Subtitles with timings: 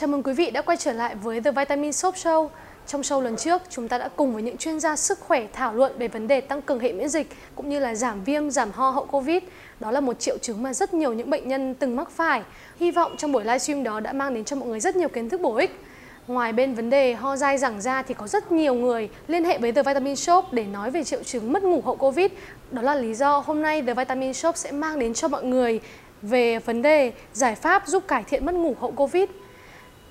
[0.00, 2.48] Chào mừng quý vị đã quay trở lại với The Vitamin Shop Show.
[2.86, 5.74] Trong show lần trước, chúng ta đã cùng với những chuyên gia sức khỏe thảo
[5.74, 8.70] luận về vấn đề tăng cường hệ miễn dịch cũng như là giảm viêm, giảm
[8.70, 9.42] ho hậu Covid.
[9.80, 12.42] Đó là một triệu chứng mà rất nhiều những bệnh nhân từng mắc phải.
[12.80, 15.28] Hy vọng trong buổi livestream đó đã mang đến cho mọi người rất nhiều kiến
[15.28, 15.80] thức bổ ích.
[16.26, 19.58] Ngoài bên vấn đề ho dai giảng ra thì có rất nhiều người liên hệ
[19.58, 22.30] với The Vitamin Shop để nói về triệu chứng mất ngủ hậu Covid.
[22.70, 25.80] Đó là lý do hôm nay The Vitamin Shop sẽ mang đến cho mọi người
[26.22, 29.28] về vấn đề giải pháp giúp cải thiện mất ngủ hậu Covid.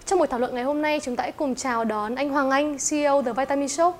[0.07, 2.49] Trong buổi thảo luận ngày hôm nay, chúng ta hãy cùng chào đón anh Hoàng
[2.49, 3.95] Anh, CEO The Vitamin Shop.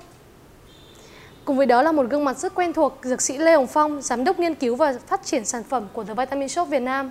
[1.44, 4.02] Cùng với đó là một gương mặt rất quen thuộc, dược sĩ Lê Hồng Phong,
[4.02, 7.10] giám đốc nghiên cứu và phát triển sản phẩm của The Vitamin Shop Việt Nam.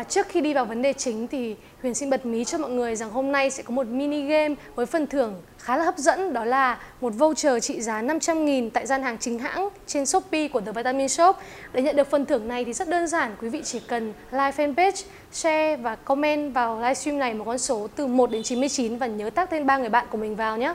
[0.00, 2.70] Và trước khi đi vào vấn đề chính thì Huyền xin bật mí cho mọi
[2.70, 5.98] người rằng hôm nay sẽ có một mini game với phần thưởng khá là hấp
[5.98, 10.48] dẫn đó là một voucher trị giá 500.000 tại gian hàng chính hãng trên Shopee
[10.48, 11.36] của The Vitamin Shop.
[11.72, 14.50] Để nhận được phần thưởng này thì rất đơn giản, quý vị chỉ cần like
[14.56, 19.06] fanpage, share và comment vào livestream này một con số từ 1 đến 99 và
[19.06, 20.74] nhớ tag tên ba người bạn của mình vào nhé.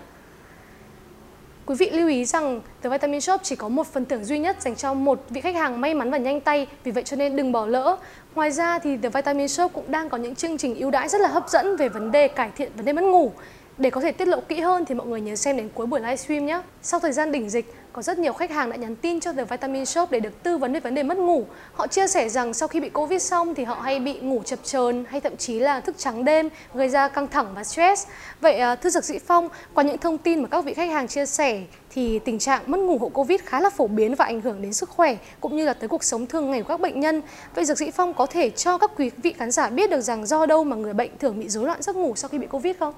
[1.66, 4.62] Quý vị lưu ý rằng The Vitamin Shop chỉ có một phần thưởng duy nhất
[4.62, 7.36] dành cho một vị khách hàng may mắn và nhanh tay, vì vậy cho nên
[7.36, 7.98] đừng bỏ lỡ.
[8.36, 11.22] Ngoài ra thì The Vitamin Shop cũng đang có những chương trình ưu đãi rất
[11.22, 13.32] là hấp dẫn về vấn đề cải thiện vấn đề mất ngủ.
[13.78, 16.00] Để có thể tiết lộ kỹ hơn thì mọi người nhớ xem đến cuối buổi
[16.00, 16.62] livestream nhé.
[16.82, 19.44] Sau thời gian đỉnh dịch, có rất nhiều khách hàng đã nhắn tin cho The
[19.44, 21.46] Vitamin Shop để được tư vấn về vấn đề mất ngủ.
[21.74, 24.60] Họ chia sẻ rằng sau khi bị Covid xong thì họ hay bị ngủ chập
[24.64, 28.08] chờn hay thậm chí là thức trắng đêm, gây ra căng thẳng và stress.
[28.42, 31.08] Vậy à, thưa dược sĩ Phong, qua những thông tin mà các vị khách hàng
[31.08, 34.42] chia sẻ thì tình trạng mất ngủ hậu Covid khá là phổ biến và ảnh
[34.42, 37.00] hưởng đến sức khỏe cũng như là tới cuộc sống thường ngày của các bệnh
[37.00, 37.22] nhân.
[37.56, 40.26] Vậy dược sĩ Phong có thể cho các quý vị khán giả biết được rằng
[40.26, 42.76] do đâu mà người bệnh thường bị rối loạn giấc ngủ sau khi bị Covid
[42.80, 42.94] không?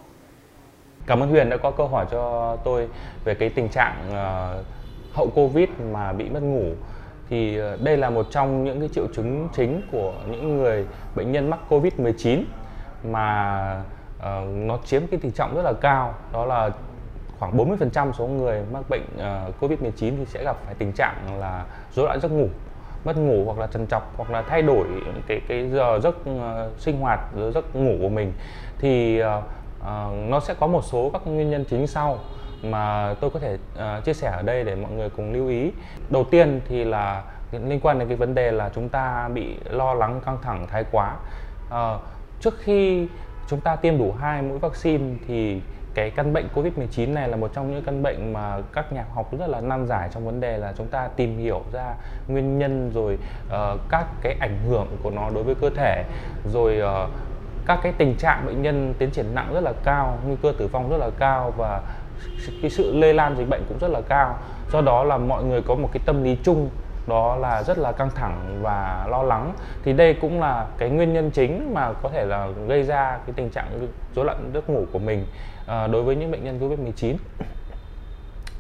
[1.08, 2.88] Cảm ơn Huyền đã có câu hỏi cho tôi
[3.24, 4.66] về cái tình trạng uh,
[5.16, 6.72] hậu Covid mà bị mất ngủ.
[7.30, 11.32] Thì uh, đây là một trong những cái triệu chứng chính của những người bệnh
[11.32, 12.44] nhân mắc Covid-19
[13.04, 13.84] mà
[14.18, 14.24] uh,
[14.56, 16.14] nó chiếm cái tỷ trọng rất là cao.
[16.34, 16.70] Đó là
[17.40, 21.66] khoảng 40% số người mắc bệnh uh, Covid-19 thì sẽ gặp phải tình trạng là
[21.92, 22.48] rối loạn giấc ngủ
[23.06, 24.88] mất ngủ hoặc là trần trọc hoặc là thay đổi
[25.28, 28.34] cái cái giờ giấc uh, sinh hoạt giờ giấc ngủ của mình
[28.80, 29.44] thì uh,
[29.86, 32.20] À, nó sẽ có một số các nguyên nhân chính sau
[32.64, 35.72] mà tôi có thể uh, chia sẻ ở đây để mọi người cùng lưu ý.
[36.10, 39.94] Đầu tiên thì là liên quan đến cái vấn đề là chúng ta bị lo
[39.94, 41.16] lắng căng thẳng thái quá.
[41.68, 42.02] Uh,
[42.40, 43.08] trước khi
[43.48, 45.62] chúng ta tiêm đủ hai mũi vaccine thì
[45.94, 49.32] cái căn bệnh Covid-19 này là một trong những căn bệnh mà các nhà học
[49.40, 51.94] rất là nan giải trong vấn đề là chúng ta tìm hiểu ra
[52.28, 53.18] nguyên nhân rồi
[53.48, 56.04] uh, các cái ảnh hưởng của nó đối với cơ thể.
[56.54, 57.10] Rồi uh,
[57.68, 60.68] các cái tình trạng bệnh nhân tiến triển nặng rất là cao nguy cơ tử
[60.68, 61.82] vong rất là cao và
[62.62, 64.40] cái sự lây lan dịch bệnh cũng rất là cao.
[64.72, 66.70] Do đó là mọi người có một cái tâm lý chung
[67.08, 69.54] đó là rất là căng thẳng và lo lắng.
[69.84, 73.34] Thì đây cũng là cái nguyên nhân chính mà có thể là gây ra cái
[73.36, 75.26] tình trạng rối loạn giấc ngủ của mình
[75.68, 77.18] à, đối với những bệnh nhân covid 19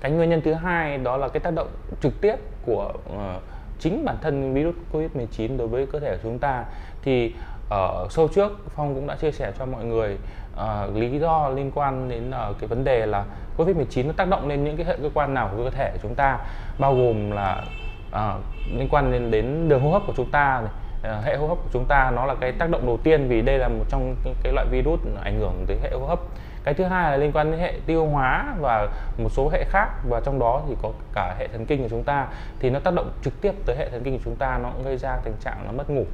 [0.01, 1.67] cái nguyên nhân thứ hai đó là cái tác động
[2.01, 2.35] trực tiếp
[2.65, 3.41] của uh,
[3.79, 6.65] chính bản thân virus covid 19 đối với cơ thể của chúng ta.
[7.01, 7.33] Thì
[7.69, 10.17] ở sâu trước phong cũng đã chia sẻ cho mọi người
[10.55, 13.25] uh, lý do liên quan đến uh, cái vấn đề là
[13.57, 15.91] covid 19 nó tác động lên những cái hệ cơ quan nào của cơ thể
[15.93, 16.39] của chúng ta
[16.79, 17.63] bao gồm là
[18.09, 18.41] uh,
[18.77, 20.71] liên quan đến đến đường hô hấp của chúng ta này
[21.19, 23.41] uh, hệ hô hấp của chúng ta nó là cái tác động đầu tiên vì
[23.41, 26.19] đây là một trong cái, cái loại virus ảnh hưởng tới hệ hô hấp.
[26.63, 29.89] Cái thứ hai là liên quan đến hệ tiêu hóa và một số hệ khác
[30.09, 32.27] và trong đó thì có cả hệ thần kinh của chúng ta
[32.59, 34.83] thì nó tác động trực tiếp tới hệ thần kinh của chúng ta nó cũng
[34.83, 36.05] gây ra tình trạng là mất ngủ.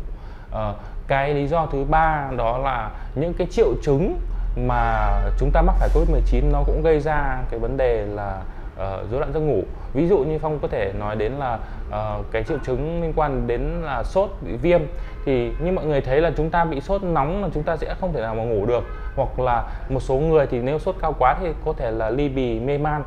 [0.53, 0.73] Ờ,
[1.07, 4.19] cái lý do thứ ba đó là những cái triệu chứng
[4.55, 8.41] mà chúng ta mắc phải Covid-19 nó cũng gây ra cái vấn đề là
[8.73, 9.63] uh, rối loạn giấc ngủ.
[9.93, 11.59] Ví dụ như Phong có thể nói đến là
[11.89, 14.81] uh, cái triệu chứng liên quan đến là sốt bị viêm
[15.25, 17.95] thì như mọi người thấy là chúng ta bị sốt nóng là chúng ta sẽ
[17.99, 18.83] không thể nào mà ngủ được
[19.15, 22.29] hoặc là một số người thì nếu sốt cao quá thì có thể là ly
[22.29, 23.03] bì mê man.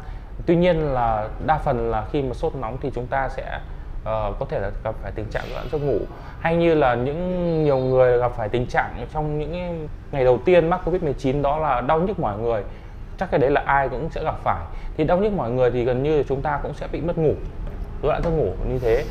[0.46, 3.60] Tuy nhiên là đa phần là khi mà sốt nóng thì chúng ta sẽ
[4.06, 5.98] uh, có thể là gặp phải tình trạng loạn giấc ngủ.
[6.40, 10.70] Hay như là những nhiều người gặp phải tình trạng trong những ngày đầu tiên
[10.70, 12.62] mắc covid 19 đó là đau nhức mỏi người
[13.18, 14.64] chắc cái đấy là ai cũng sẽ gặp phải.
[14.96, 17.34] Thì đau nhức mỏi người thì gần như chúng ta cũng sẽ bị mất ngủ
[18.02, 19.04] loạn giấc ngủ như thế.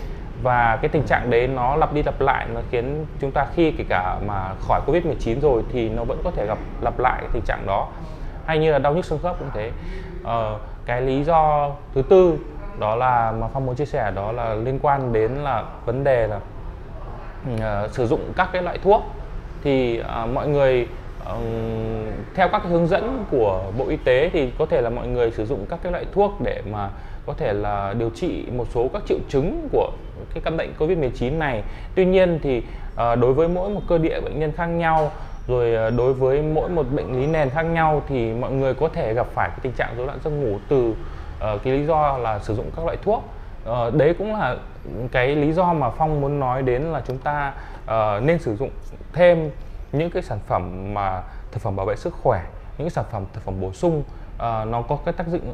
[0.43, 3.71] Và cái tình trạng đấy nó lặp đi lặp lại nó khiến chúng ta khi
[3.71, 7.17] kể cả mà khỏi covid 19 rồi thì nó vẫn có thể gặp lặp lại
[7.21, 7.87] cái tình trạng đó.
[8.45, 9.71] Hay như là đau nhức xương khớp cũng thế.
[10.23, 12.37] Ờ, cái lý do thứ tư
[12.79, 16.27] đó là mà phong muốn chia sẻ đó là liên quan đến là vấn đề
[16.27, 16.39] là
[17.53, 19.01] uh, sử dụng các cái loại thuốc
[19.63, 20.87] thì uh, mọi người
[21.21, 21.37] uh,
[22.35, 25.31] theo các cái hướng dẫn của bộ y tế thì có thể là mọi người
[25.31, 26.89] sử dụng các cái loại thuốc để mà
[27.25, 29.91] có thể là điều trị một số các triệu chứng của
[30.33, 31.63] cái căn bệnh Covid-19 này.
[31.95, 35.11] Tuy nhiên thì uh, đối với mỗi một cơ địa bệnh nhân khác nhau
[35.47, 39.13] rồi đối với mỗi một bệnh lý nền khác nhau thì mọi người có thể
[39.13, 40.93] gặp phải cái tình trạng rối loạn giấc ngủ từ
[41.37, 43.23] uh, cái lý do là sử dụng các loại thuốc.
[43.69, 44.57] Uh, đấy cũng là
[45.11, 47.53] cái lý do mà phong muốn nói đến là chúng ta
[47.83, 48.69] uh, nên sử dụng
[49.13, 49.51] thêm
[49.91, 51.21] những cái sản phẩm mà
[51.51, 52.45] thực phẩm bảo vệ sức khỏe
[52.77, 54.03] những sản phẩm thực phẩm bổ sung.
[54.35, 55.53] Uh, nó có cái tác dụng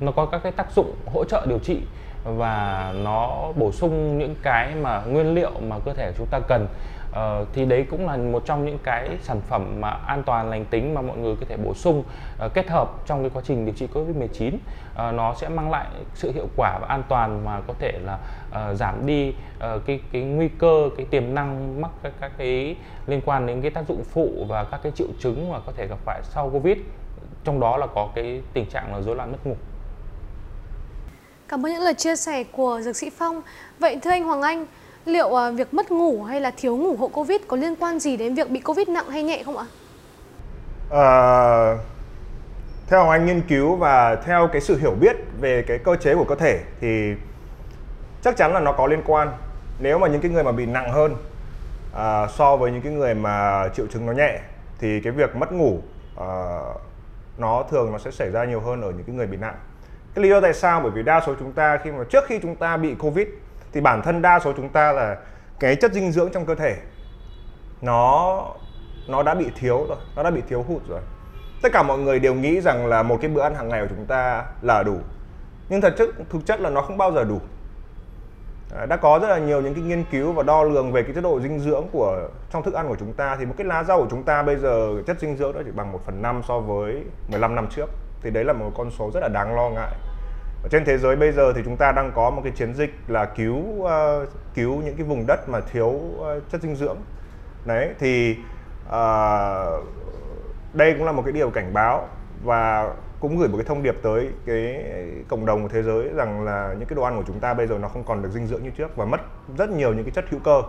[0.00, 1.82] nó có các cái tác dụng hỗ trợ điều trị
[2.24, 6.66] và nó bổ sung những cái mà nguyên liệu mà cơ thể chúng ta cần.
[7.14, 10.64] Uh, thì đấy cũng là một trong những cái sản phẩm mà an toàn lành
[10.64, 12.04] tính mà mọi người có thể bổ sung
[12.44, 14.60] uh, kết hợp trong cái quá trình điều trị Covid-19 uh,
[14.94, 18.18] ờ, nó sẽ mang lại sự hiệu quả và an toàn mà có thể là
[18.48, 22.76] uh, giảm đi uh, cái cái nguy cơ cái tiềm năng mắc các, các cái
[23.06, 25.86] liên quan đến cái tác dụng phụ và các cái triệu chứng mà có thể
[25.86, 26.78] gặp phải sau Covid.
[27.44, 29.56] Trong đó là có cái tình trạng là rối loạn mất ngủ.
[31.54, 33.42] Cảm ơn những lời chia sẻ của Dược sĩ Phong.
[33.78, 34.66] Vậy thưa anh Hoàng Anh,
[35.04, 38.16] liệu à, việc mất ngủ hay là thiếu ngủ hậu Covid có liên quan gì
[38.16, 39.64] đến việc bị Covid nặng hay nhẹ không ạ?
[40.90, 41.76] À,
[42.86, 46.24] theo Anh nghiên cứu và theo cái sự hiểu biết về cái cơ chế của
[46.24, 47.12] cơ thể thì
[48.22, 49.32] chắc chắn là nó có liên quan.
[49.78, 51.16] Nếu mà những cái người mà bị nặng hơn
[51.96, 54.40] à, so với những cái người mà triệu chứng nó nhẹ
[54.78, 55.80] thì cái việc mất ngủ
[56.20, 56.28] à,
[57.38, 59.56] nó thường nó sẽ xảy ra nhiều hơn ở những cái người bị nặng
[60.14, 60.80] cái lý do tại sao?
[60.80, 63.26] Bởi vì đa số chúng ta khi mà trước khi chúng ta bị covid
[63.72, 65.16] thì bản thân đa số chúng ta là
[65.60, 66.76] cái chất dinh dưỡng trong cơ thể
[67.82, 68.40] nó
[69.08, 71.00] nó đã bị thiếu rồi, nó đã bị thiếu hụt rồi.
[71.62, 73.94] Tất cả mọi người đều nghĩ rằng là một cái bữa ăn hàng ngày của
[73.96, 74.98] chúng ta là đủ.
[75.68, 77.40] Nhưng thật chất, thực chất là nó không bao giờ đủ.
[78.76, 81.12] À, đã có rất là nhiều những cái nghiên cứu và đo lường về cái
[81.14, 83.84] chế độ dinh dưỡng của, trong thức ăn của chúng ta thì một cái lá
[83.84, 86.42] rau của chúng ta bây giờ chất dinh dưỡng nó chỉ bằng 1 phần năm
[86.48, 87.90] so với 15 năm trước
[88.24, 89.92] thì đấy là một con số rất là đáng lo ngại.
[90.62, 92.94] Ở trên thế giới bây giờ thì chúng ta đang có một cái chiến dịch
[93.08, 93.88] là cứu uh,
[94.54, 96.96] cứu những cái vùng đất mà thiếu uh, chất dinh dưỡng.
[97.64, 98.36] Đấy thì
[98.86, 99.84] uh,
[100.72, 102.08] đây cũng là một cái điều cảnh báo
[102.44, 104.84] và cũng gửi một cái thông điệp tới cái
[105.28, 107.66] cộng đồng của thế giới rằng là những cái đồ ăn của chúng ta bây
[107.66, 109.20] giờ nó không còn được dinh dưỡng như trước và mất
[109.58, 110.62] rất nhiều những cái chất hữu cơ.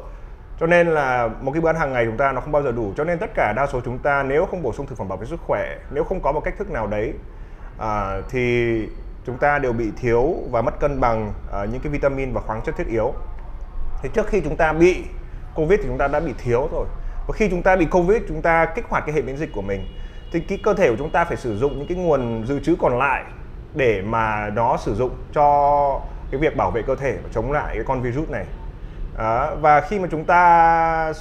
[0.59, 2.71] Cho nên là một cái bữa ăn hàng ngày chúng ta nó không bao giờ
[2.71, 2.93] đủ.
[2.97, 5.17] Cho nên tất cả đa số chúng ta nếu không bổ sung thực phẩm bảo
[5.17, 7.13] vệ sức khỏe nếu không có một cách thức nào đấy
[7.79, 8.77] à, thì
[9.25, 12.61] chúng ta đều bị thiếu và mất cân bằng à, những cái vitamin và khoáng
[12.65, 13.13] chất thiết yếu.
[14.01, 15.03] Thì trước khi chúng ta bị
[15.55, 16.85] covid thì chúng ta đã bị thiếu rồi.
[17.27, 19.61] Và khi chúng ta bị covid chúng ta kích hoạt cái hệ miễn dịch của
[19.61, 19.87] mình.
[20.31, 22.75] Thì cái cơ thể của chúng ta phải sử dụng những cái nguồn dự trữ
[22.79, 23.23] còn lại
[23.75, 26.01] để mà nó sử dụng cho
[26.31, 28.45] cái việc bảo vệ cơ thể và chống lại cái con virus này.
[29.17, 31.13] À, và khi mà chúng ta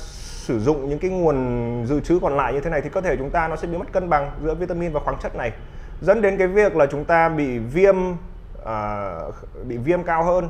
[0.47, 3.17] sử dụng những cái nguồn dự trữ còn lại như thế này thì cơ thể
[3.17, 5.53] chúng ta nó sẽ bị mất cân bằng giữa vitamin và khoáng chất này
[6.01, 7.97] dẫn đến cái việc là chúng ta bị viêm
[8.65, 9.13] à,
[9.65, 10.49] bị viêm cao hơn.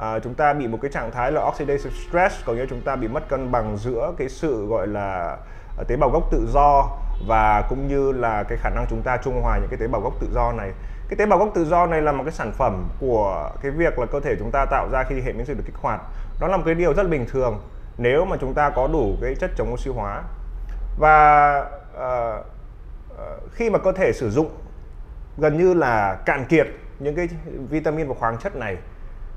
[0.00, 2.96] À, chúng ta bị một cái trạng thái là oxidative stress có nghĩa chúng ta
[2.96, 5.36] bị mất cân bằng giữa cái sự gọi là
[5.78, 6.88] à, tế bào gốc tự do
[7.28, 10.00] và cũng như là cái khả năng chúng ta trung hòa những cái tế bào
[10.00, 10.70] gốc tự do này.
[11.08, 13.98] Cái tế bào gốc tự do này là một cái sản phẩm của cái việc
[13.98, 16.00] là cơ thể chúng ta tạo ra khi hệ miễn dịch được kích hoạt.
[16.40, 17.60] Đó là một cái điều rất bình thường
[17.98, 20.22] nếu mà chúng ta có đủ cái chất chống oxy hóa.
[20.98, 21.58] Và
[21.96, 22.46] uh,
[23.14, 24.50] uh, khi mà cơ thể sử dụng
[25.38, 26.66] gần như là cạn kiệt
[26.98, 27.28] những cái
[27.70, 28.76] vitamin và khoáng chất này.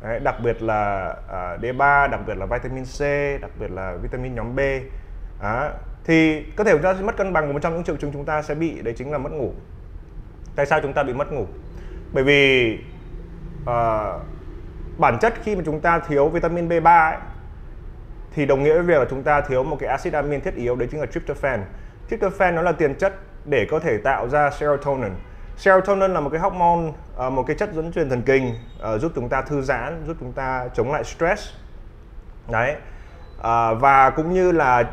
[0.04, 3.01] Đấy, đặc biệt là à, uh, D3, đặc biệt là vitamin C,
[3.42, 4.60] đặc biệt là vitamin nhóm B.
[5.42, 5.72] À,
[6.04, 8.25] thì cơ thể chúng ta sẽ mất cân bằng một trong những triệu chứng chúng
[8.25, 9.54] ta sẽ bị đấy chính là mất ngủ.
[10.56, 11.46] Tại sao chúng ta bị mất ngủ?
[12.13, 12.74] Bởi vì
[13.62, 14.22] uh,
[14.98, 17.18] bản chất khi mà chúng ta thiếu vitamin B3 ấy,
[18.32, 20.75] thì đồng nghĩa với việc là chúng ta thiếu một cái axit amin thiết yếu
[20.75, 21.66] đấy chính là tryptophan.
[22.10, 23.13] Tryptophan nó là tiền chất
[23.46, 25.12] để có thể tạo ra serotonin.
[25.58, 29.12] Serotonin là một cái hormone, ờ, một cái chất dẫn truyền thần kinh ờ, giúp
[29.16, 31.54] chúng ta thư giãn, giúp chúng ta chống lại stress.
[32.52, 32.76] Đấy.
[33.38, 34.84] Ờ, và cũng như là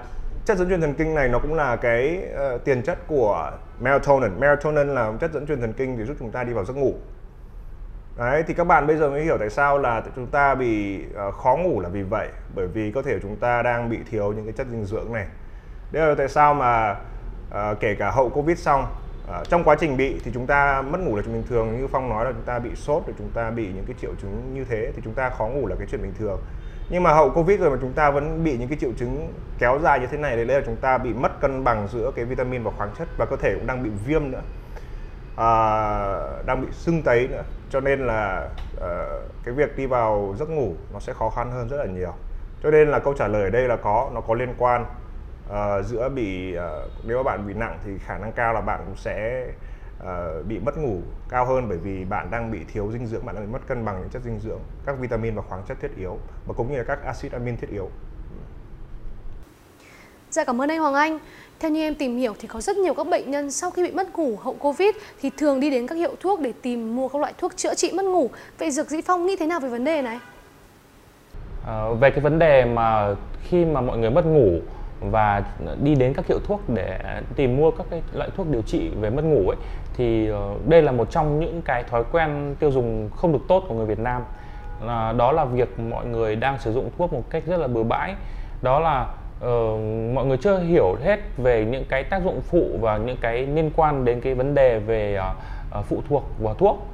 [0.45, 2.29] chất dẫn truyền thần kinh này nó cũng là cái
[2.65, 4.41] tiền chất của melatonin.
[4.41, 6.77] Melatonin là một chất dẫn truyền thần kinh để giúp chúng ta đi vào giấc
[6.77, 6.95] ngủ.
[8.19, 11.05] Đấy, thì các bạn bây giờ mới hiểu tại sao là chúng ta bị
[11.43, 14.45] khó ngủ là vì vậy bởi vì có thể chúng ta đang bị thiếu những
[14.45, 15.27] cái chất dinh dưỡng này.
[15.93, 16.97] Đây là tại sao mà
[17.51, 18.87] uh, kể cả hậu Covid xong
[19.29, 21.87] À, trong quá trình bị thì chúng ta mất ngủ là chuyện bình thường như
[21.87, 24.55] phong nói là chúng ta bị sốt rồi chúng ta bị những cái triệu chứng
[24.55, 26.41] như thế thì chúng ta khó ngủ là cái chuyện bình thường.
[26.91, 29.79] Nhưng mà hậu covid rồi mà chúng ta vẫn bị những cái triệu chứng kéo
[29.83, 32.25] dài như thế này thì đây là chúng ta bị mất cân bằng giữa cái
[32.25, 34.43] vitamin và khoáng chất và cơ thể cũng đang bị viêm nữa.
[35.37, 35.51] À,
[36.47, 37.43] đang bị sưng tấy nữa.
[37.71, 38.49] Cho nên là
[38.81, 39.05] à,
[39.45, 42.13] cái việc đi vào giấc ngủ nó sẽ khó khăn hơn rất là nhiều.
[42.63, 44.85] Cho nên là câu trả lời ở đây là có nó có liên quan
[45.51, 48.97] uh, giữa bị uh, nếu bạn bị nặng thì khả năng cao là bạn cũng
[48.97, 49.47] sẽ
[50.03, 53.35] uh, bị mất ngủ cao hơn bởi vì bạn đang bị thiếu dinh dưỡng bạn
[53.35, 55.97] đang bị mất cân bằng những chất dinh dưỡng các vitamin và khoáng chất thiết
[55.97, 57.91] yếu và cũng như là các axit amin thiết yếu
[60.35, 61.19] Dạ cảm ơn anh Hoàng Anh.
[61.61, 63.91] Theo như em tìm hiểu thì có rất nhiều các bệnh nhân sau khi bị
[63.91, 64.89] mất ngủ hậu Covid
[65.23, 67.93] thì thường đi đến các hiệu thuốc để tìm mua các loại thuốc chữa trị
[67.95, 68.31] mất ngủ.
[68.59, 70.19] Vậy Dược Dĩ Phong nghĩ thế nào về vấn đề này?
[71.67, 74.61] À, về cái vấn đề mà khi mà mọi người mất ngủ
[75.11, 75.43] và
[75.83, 76.99] đi đến các hiệu thuốc để
[77.37, 79.57] tìm mua các cái loại thuốc điều trị về mất ngủ ấy
[79.97, 83.65] thì ờ, đây là một trong những cái thói quen tiêu dùng không được tốt
[83.69, 84.23] của người Việt Nam.
[84.83, 87.83] Là đó là việc mọi người đang sử dụng thuốc một cách rất là bừa
[87.83, 88.15] bãi.
[88.63, 89.07] Đó là
[89.37, 93.47] uh, mọi người chưa hiểu hết về những cái tác dụng phụ và những cái
[93.47, 95.21] liên quan đến cái vấn đề về
[95.79, 96.87] uh, phụ thuộc vào thuốc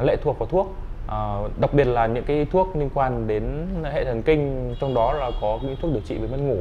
[0.00, 0.74] lệ thuộc vào thuốc.
[1.06, 5.12] Uh, đặc biệt là những cái thuốc liên quan đến hệ thần kinh trong đó
[5.12, 6.58] là có những thuốc điều trị về mất ngủ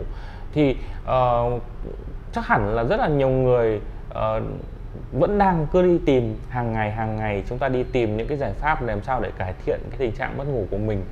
[0.57, 1.61] thì uh,
[2.31, 4.43] chắc hẳn là rất là nhiều người uh,
[5.11, 8.37] vẫn đang cứ đi tìm hàng ngày hàng ngày chúng ta đi tìm những cái
[8.37, 11.03] giải pháp làm sao để cải thiện cái tình trạng mất ngủ của mình.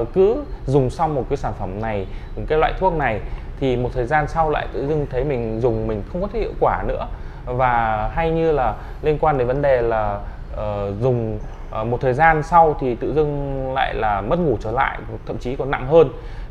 [0.00, 3.20] Uh, cứ dùng xong một cái sản phẩm này một cái loại thuốc này
[3.60, 6.40] thì một thời gian sau lại tự dưng thấy mình dùng mình không có thấy
[6.40, 7.06] hiệu quả nữa.
[7.44, 10.20] Và hay như là liên quan đến vấn đề là
[10.52, 11.38] uh, dùng
[11.80, 15.38] uh, một thời gian sau thì tự dưng lại là mất ngủ trở lại thậm
[15.38, 16.08] chí còn nặng hơn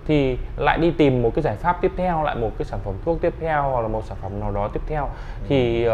[0.08, 2.94] thì lại đi tìm một cái giải pháp tiếp theo lại một cái sản phẩm
[3.06, 5.10] thuốc tiếp theo hoặc là một sản phẩm nào đó tiếp theo.
[5.48, 5.88] Thì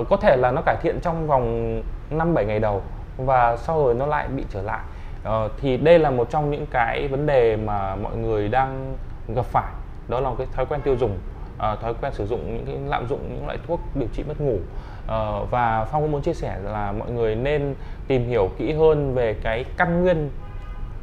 [0.00, 2.82] uh, có thể là nó cải thiện trong vòng 5 7 ngày đầu
[3.16, 4.80] và sau rồi nó lại bị trở lại.
[5.28, 8.94] Uh, thì đây là một trong những cái vấn đề mà mọi người đang
[9.34, 9.72] gặp phải.
[10.08, 11.18] Đó là cái thói quen tiêu dùng
[11.56, 14.40] uh, thói quen sử dụng những cái lạm dụng những loại thuốc điều trị mất
[14.40, 14.56] ngủ.
[15.04, 17.74] Uh, và phong cũng muốn chia sẻ là mọi người nên
[18.06, 20.30] tìm hiểu kỹ hơn về cái căn nguyên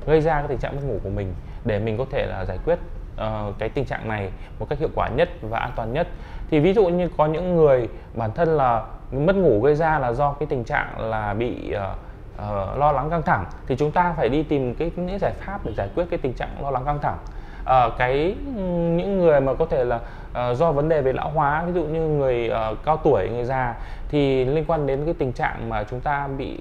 [0.06, 1.34] gây ra cái tình trạng mất ngủ của mình
[1.66, 2.80] để mình có thể là giải quyết
[3.16, 6.08] uh, cái tình trạng này một cách hiệu quả nhất và an toàn nhất.
[6.50, 10.14] Thì ví dụ như có những người bản thân là mất ngủ gây ra là
[10.14, 11.82] do cái tình trạng là bị uh,
[12.36, 15.66] uh, lo lắng căng thẳng thì chúng ta phải đi tìm cái những giải pháp
[15.66, 17.18] để giải quyết cái tình trạng lo lắng căng thẳng.
[17.62, 18.36] Uh, cái
[18.96, 21.84] những người mà có thể là uh, do vấn đề về lão hóa ví dụ
[21.84, 23.76] như người uh, cao tuổi người già
[24.10, 26.60] thì liên quan đến cái tình trạng mà chúng ta bị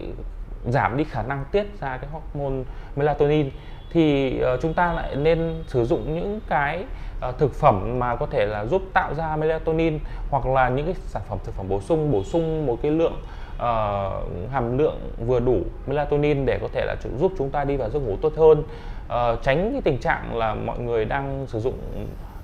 [0.68, 2.64] giảm đi khả năng tiết ra cái hormone
[2.96, 3.50] melatonin
[3.90, 6.84] thì uh, chúng ta lại nên sử dụng những cái
[7.28, 9.98] uh, thực phẩm mà có thể là giúp tạo ra melatonin
[10.30, 13.14] hoặc là những cái sản phẩm thực phẩm bổ sung bổ sung một cái lượng
[13.56, 17.90] uh, hàm lượng vừa đủ melatonin để có thể là giúp chúng ta đi vào
[17.90, 18.62] giấc ngủ tốt hơn.
[19.06, 21.78] Uh, tránh cái tình trạng là mọi người đang sử dụng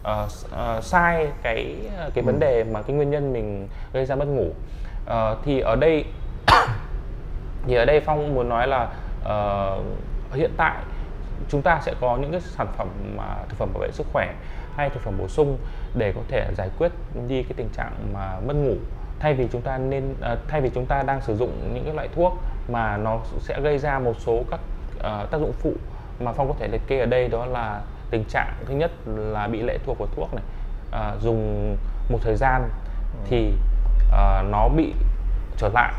[0.02, 0.08] uh,
[0.78, 1.76] uh, sai cái
[2.14, 4.50] cái vấn đề mà cái nguyên nhân mình gây ra mất ngủ.
[5.06, 6.04] Uh, thì ở đây
[7.66, 8.88] thì ở đây phong muốn nói là
[9.22, 9.84] uh,
[10.34, 10.76] hiện tại
[11.48, 14.34] chúng ta sẽ có những cái sản phẩm mà thực phẩm bảo vệ sức khỏe
[14.76, 15.58] hay thực phẩm bổ sung
[15.94, 16.92] để có thể giải quyết
[17.28, 18.74] đi cái tình trạng mà mất ngủ.
[19.20, 21.94] Thay vì chúng ta nên à, thay vì chúng ta đang sử dụng những cái
[21.94, 22.38] loại thuốc
[22.68, 24.60] mà nó sẽ gây ra một số các
[25.02, 25.72] à, tác dụng phụ
[26.20, 29.46] mà phong có thể liệt kê ở đây đó là tình trạng thứ nhất là
[29.46, 30.44] bị lệ thuộc vào thuốc này.
[30.90, 31.76] À, dùng
[32.08, 32.68] một thời gian
[33.24, 33.52] thì
[34.12, 34.94] à, nó bị
[35.56, 35.92] trở lại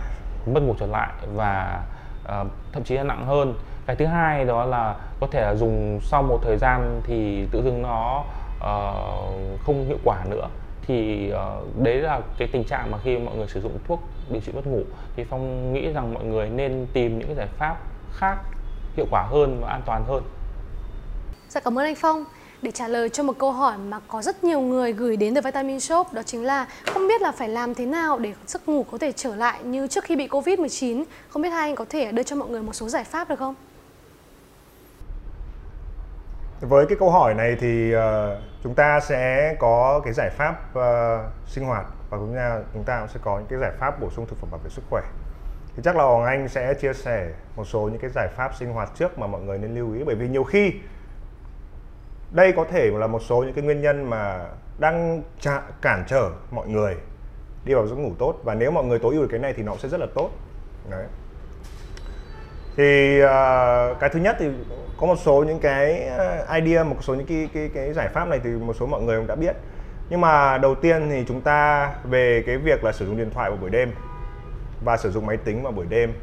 [0.45, 1.83] mất ngủ trở lại và
[2.27, 3.53] à, thậm chí là nặng hơn
[3.87, 7.63] cái thứ hai đó là có thể là dùng sau một thời gian thì tự
[7.63, 8.23] dưng nó
[8.57, 10.47] uh, không hiệu quả nữa
[10.87, 14.41] thì uh, đấy là cái tình trạng mà khi mọi người sử dụng thuốc điều
[14.41, 14.83] trị mất ngủ
[15.15, 17.77] thì phong nghĩ rằng mọi người nên tìm những cái giải pháp
[18.13, 18.37] khác
[18.95, 20.23] hiệu quả hơn và an toàn hơn
[21.49, 22.25] dạ cảm ơn anh phong
[22.61, 25.41] để trả lời cho một câu hỏi mà có rất nhiều người gửi đến từ
[25.41, 28.85] Vitamin Shop đó chính là không biết là phải làm thế nào để giấc ngủ
[28.91, 31.03] có thể trở lại như trước khi bị Covid-19.
[31.29, 33.39] Không biết hai anh có thể đưa cho mọi người một số giải pháp được
[33.39, 33.55] không?
[36.61, 38.01] Với cái câu hỏi này thì uh,
[38.63, 42.39] chúng ta sẽ có cái giải pháp uh, sinh hoạt và cũng như
[42.73, 44.69] chúng ta cũng sẽ có những cái giải pháp bổ sung thực phẩm bảo vệ
[44.69, 45.01] sức khỏe.
[45.75, 48.73] Thì chắc là Hoàng Anh sẽ chia sẻ một số những cái giải pháp sinh
[48.73, 50.03] hoạt trước mà mọi người nên lưu ý.
[50.03, 50.73] Bởi vì nhiều khi
[52.31, 54.45] đây có thể là một số những cái nguyên nhân mà
[54.79, 56.95] đang chạ, cản trở mọi người
[57.65, 58.35] đi vào giấc ngủ tốt.
[58.43, 60.29] Và nếu mọi người tối ưu được cái này thì nó sẽ rất là tốt.
[60.89, 61.05] Đấy.
[62.77, 64.49] Thì uh, cái thứ nhất thì
[64.97, 68.27] có một số những cái à, idea một số những cái cái cái giải pháp
[68.27, 69.55] này thì một số mọi người cũng đã biết.
[70.09, 73.49] Nhưng mà đầu tiên thì chúng ta về cái việc là sử dụng điện thoại
[73.49, 73.91] vào buổi đêm
[74.85, 76.13] và sử dụng máy tính vào buổi đêm.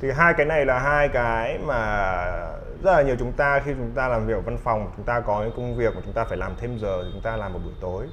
[0.00, 1.76] Thì hai cái này là hai cái mà
[2.82, 5.20] rất là nhiều chúng ta khi chúng ta làm việc ở văn phòng chúng ta
[5.20, 7.60] có những công việc mà chúng ta phải làm thêm giờ chúng ta làm vào
[7.64, 8.06] buổi tối.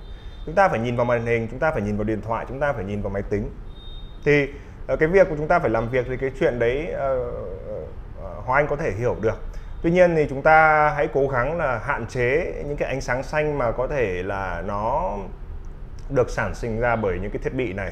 [0.46, 2.60] Chúng ta phải nhìn vào màn hình chúng ta phải nhìn vào điện thoại chúng
[2.60, 3.50] ta phải nhìn vào máy tính.
[4.25, 4.48] Thì
[4.88, 7.34] ờ, cái việc của chúng ta phải làm việc thì cái chuyện đấy uh,
[7.74, 9.52] uh, Hoàng Anh có thể hiểu được
[9.84, 13.24] tuy nhiên thì chúng ta hãy cố gắng là hạn chế những cái ánh sáng
[13.24, 15.18] xanh mà có thể là nó
[16.10, 17.92] được sản sinh ra bởi những cái thiết bị này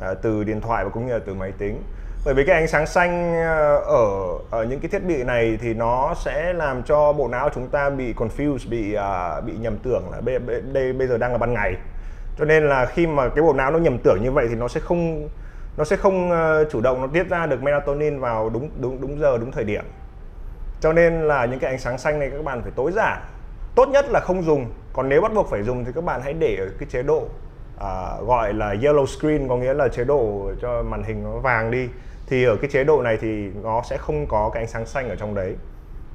[0.00, 1.82] à, từ điện thoại và cũng như là từ máy tính.
[2.24, 4.08] Bởi vì cái ánh sáng xanh ờ, ở
[4.50, 7.90] ở những cái thiết bị này thì nó sẽ làm cho bộ não chúng ta
[7.90, 10.38] bị confused bị uh, bị nhầm tưởng là đây,
[10.72, 11.74] đây bây giờ đang là ban ngày.
[12.38, 14.68] Cho nên là khi mà cái bộ não nó nhầm tưởng như vậy thì nó
[14.68, 15.28] sẽ không
[15.76, 19.20] nó sẽ không uh, chủ động nó tiết ra được melatonin vào đúng đúng đúng
[19.20, 19.84] giờ đúng thời điểm
[20.84, 23.20] cho nên là những cái ánh sáng xanh này các bạn phải tối giản.
[23.74, 24.66] Tốt nhất là không dùng.
[24.92, 27.22] Còn nếu bắt buộc phải dùng thì các bạn hãy để ở cái chế độ
[27.22, 31.70] uh, gọi là yellow screen có nghĩa là chế độ cho màn hình nó vàng
[31.70, 31.88] đi.
[32.26, 35.08] Thì ở cái chế độ này thì nó sẽ không có cái ánh sáng xanh
[35.08, 35.56] ở trong đấy.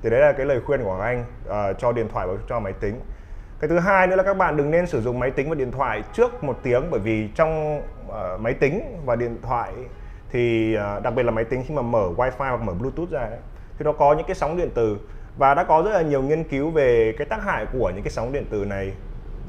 [0.02, 2.74] Thì đấy là cái lời khuyên của anh uh, cho điện thoại và cho máy
[2.74, 3.00] tính.
[3.60, 5.72] Cái thứ hai nữa là các bạn đừng nên sử dụng máy tính và điện
[5.72, 9.74] thoại trước một tiếng bởi vì trong uh, máy tính và điện thoại
[10.32, 13.20] thì uh, đặc biệt là máy tính khi mà mở wifi hoặc mở bluetooth ra
[13.20, 13.40] ấy,
[13.80, 14.98] thì nó có những cái sóng điện tử
[15.38, 18.12] và đã có rất là nhiều nghiên cứu về cái tác hại của những cái
[18.12, 18.92] sóng điện tử này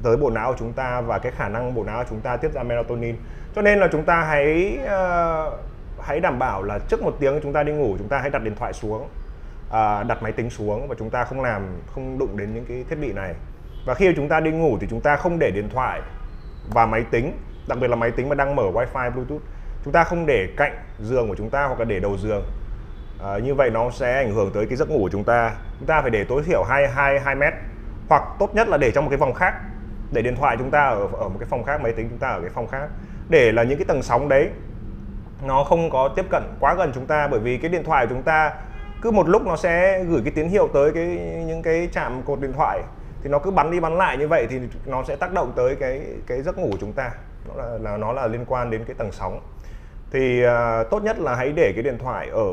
[0.02, 2.36] tới bộ não của chúng ta và cái khả năng bộ não của chúng ta
[2.36, 3.16] tiết ra melatonin
[3.54, 5.52] cho nên là chúng ta hãy uh,
[6.00, 8.42] hãy đảm bảo là trước một tiếng chúng ta đi ngủ chúng ta hãy đặt
[8.42, 11.62] điện thoại xuống uh, đặt máy tính xuống và chúng ta không làm
[11.94, 13.34] không đụng đến những cái thiết bị này
[13.86, 16.00] và khi chúng ta đi ngủ thì chúng ta không để điện thoại
[16.74, 17.32] và máy tính
[17.68, 19.42] đặc biệt là máy tính mà đang mở wifi bluetooth
[19.84, 22.42] chúng ta không để cạnh giường của chúng ta hoặc là để đầu giường
[23.24, 25.52] à, như vậy nó sẽ ảnh hưởng tới cái giấc ngủ của chúng ta.
[25.78, 27.52] Chúng ta phải để tối thiểu hai hai hai mét
[28.08, 29.54] hoặc tốt nhất là để trong một cái phòng khác.
[30.12, 32.28] Để điện thoại chúng ta ở ở một cái phòng khác máy tính chúng ta
[32.28, 32.88] ở cái phòng khác.
[33.28, 34.50] Để là những cái tầng sóng đấy
[35.46, 37.28] nó không có tiếp cận quá gần chúng ta.
[37.28, 38.52] Bởi vì cái điện thoại của chúng ta
[39.02, 41.06] cứ một lúc nó sẽ gửi cái tín hiệu tới cái
[41.46, 42.82] những cái chạm cột điện thoại.
[43.22, 45.76] Thì nó cứ bắn đi bắn lại như vậy thì nó sẽ tác động tới
[45.76, 47.10] cái cái giấc ngủ của chúng ta.
[47.48, 49.40] Nó là, là nó là liên quan đến cái tầng sóng.
[50.12, 50.50] Thì uh,
[50.90, 52.46] tốt nhất là hãy để cái điện thoại ở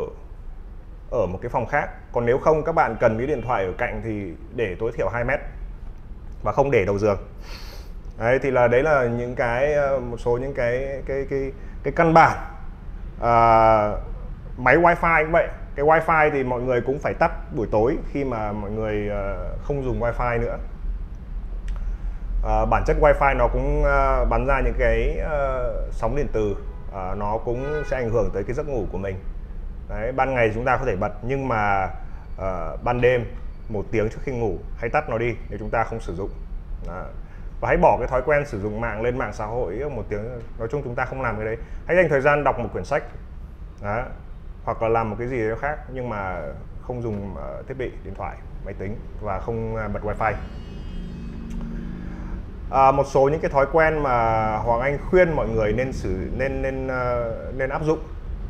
[1.12, 1.90] ở một cái phòng khác.
[2.12, 5.10] Còn nếu không các bạn cần cái điện thoại ở cạnh thì để tối thiểu
[5.10, 5.40] 2 mét
[6.44, 7.18] và không để đầu giường.
[8.20, 11.52] Đấy thì là đấy là những cái ờ, một số những cái cái cái
[11.84, 12.38] cái căn bản.
[13.22, 13.92] À,
[14.58, 15.48] máy wifi cũng vậy.
[15.76, 19.56] Cái wifi thì mọi người cũng phải tắt buổi tối khi mà mọi người ờ,
[19.64, 20.58] không dùng wifi nữa.
[22.44, 26.56] À, bản chất wifi nó cũng ờ, bắn ra những cái uh, sóng điện từ
[26.94, 29.16] à, nó cũng sẽ ảnh hưởng tới cái giấc ngủ của mình.
[29.90, 31.90] Đấy, ban ngày chúng ta có thể bật nhưng mà
[32.36, 33.26] uh, ban đêm
[33.70, 36.30] một tiếng trước khi ngủ hãy tắt nó đi nếu chúng ta không sử dụng.
[36.88, 37.04] Đó.
[37.62, 40.24] và hãy bỏ cái thói quen sử dụng mạng lên mạng xã hội một tiếng
[40.60, 41.58] nói chung chúng ta không làm cái đấy.
[41.88, 43.04] Hãy dành thời gian đọc một quyển sách
[43.82, 44.04] Đó
[44.64, 46.42] hoặc là làm một cái gì đó khác nhưng mà
[46.82, 50.34] không dùng uh, thiết bị điện thoại máy tính và không uh, bật wifi.
[52.72, 56.30] À, một số những cái thói quen mà Hoàng Anh khuyên mọi người nên xử
[56.38, 58.00] nên nên uh, nên áp dụng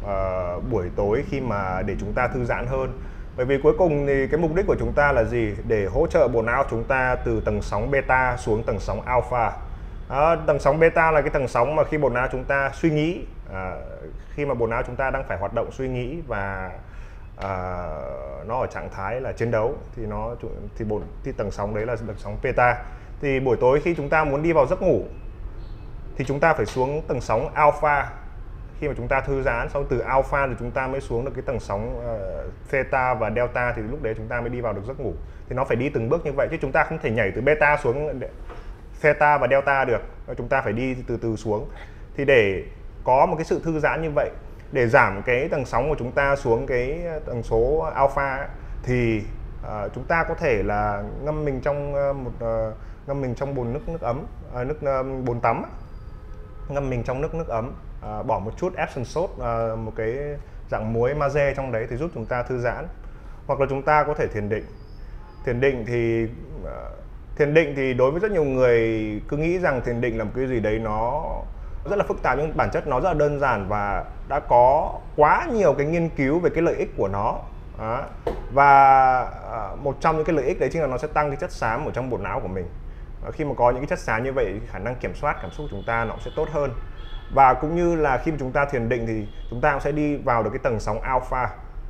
[0.08, 3.00] uh, buổi tối khi mà để chúng ta thư giãn hơn.
[3.38, 5.56] Bởi vì cuối cùng thì cái mục đích của chúng ta là gì?
[5.67, 9.52] Để hỗ trợ bộ não chúng ta từ tầng sóng beta xuống tầng sóng alpha.
[10.10, 12.89] À, tầng sóng beta là cái tầng sóng mà khi bộ não chúng ta suy
[12.89, 13.76] nghĩ à,
[14.34, 16.72] khi mà bộ não chúng ta đang phải hoạt động suy nghĩ và
[17.38, 17.88] à,
[18.46, 20.36] nó ở trạng thái là chiến đấu thì nó
[20.78, 22.84] thì bộ thì tầng sóng đấy là tầng sóng beta.
[23.22, 25.04] Thì buổi tối khi chúng ta muốn đi vào giấc ngủ
[26.15, 28.10] thì chúng ta phải xuống tầng sóng alpha
[28.80, 31.32] khi mà chúng ta thư giãn sau từ alpha thì chúng ta mới xuống được
[31.36, 34.74] cái tầng sóng uh, theta và delta thì lúc đấy chúng ta mới đi vào
[34.74, 35.13] được giấc ngủ.
[35.50, 37.42] Thì nó phải đi từng bước như vậy chứ chúng ta không thể nhảy từ
[37.42, 38.20] beta xuống
[39.02, 40.02] theta và delta được.
[40.28, 41.70] Ờ, chúng ta phải đi từ từ xuống.
[42.18, 42.63] Thì để
[43.04, 44.30] có một cái sự thư giãn như vậy
[44.72, 48.48] để giảm cái tầng sóng của chúng ta xuống cái ờ, tần số alpha
[48.84, 49.22] thì
[49.62, 52.74] uh, chúng ta có thể là ngâm mình trong uh, một uh,
[53.08, 54.26] ngâm mình trong bồn nước nước ấm
[54.62, 55.63] uh, nước uh, bồn tắm
[56.70, 60.18] ngâm mình trong nước nước ấm à, bỏ một chút Epsom salt à, một cái
[60.70, 62.88] dạng muối magie trong đấy thì giúp chúng ta thư giãn.
[63.48, 64.66] Hoặc là chúng ta có thể thiền định.
[65.46, 66.28] Thiền định thì
[66.66, 66.90] à,
[67.38, 68.82] thiền định thì đối với rất nhiều người
[69.28, 71.24] cứ nghĩ rằng thiền định là một cái gì đấy nó
[71.90, 74.94] rất là phức tạp nhưng bản chất nó rất là đơn giản và đã có
[75.16, 77.40] quá nhiều cái nghiên cứu về cái lợi ích của nó.
[77.80, 78.04] Đó.
[78.54, 81.38] và à, một trong những cái lợi ích đấy chính là nó sẽ tăng cái
[81.38, 82.66] chất xám ở trong bộ não của mình.
[83.32, 85.66] Khi mà có những cái chất xám như vậy khả năng kiểm soát cảm xúc
[85.66, 86.72] của chúng ta nó sẽ tốt hơn
[87.34, 89.92] và cũng như là khi mà chúng ta thiền định thì chúng ta cũng sẽ
[89.92, 91.50] đi vào được cái tầng sóng alpha.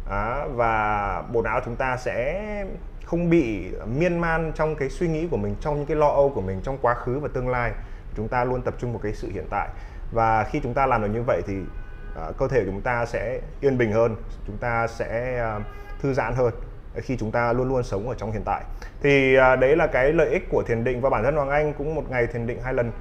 [0.10, 2.44] À, và bộ não chúng ta sẽ
[3.06, 6.30] không bị miên man trong cái suy nghĩ của mình trong những cái lo âu
[6.30, 7.72] của mình trong quá khứ và tương lai.
[8.16, 9.68] Chúng ta luôn tập trung vào cái sự hiện tại.
[10.12, 13.06] Và khi chúng ta làm được như vậy thì uh, cơ thể của chúng ta
[13.06, 14.16] sẽ yên bình hơn
[14.48, 15.64] chúng ta sẽ uh,
[16.02, 16.52] thư giãn hơn
[16.96, 18.64] à, khi chúng ta luôn luôn sống ở trong hiện tại.
[19.02, 21.02] Thì uh, đấy là cái lợi ích của thiền định.
[21.02, 22.92] Và bản thân Hoàng Anh cũng một ngày thiền định hai lần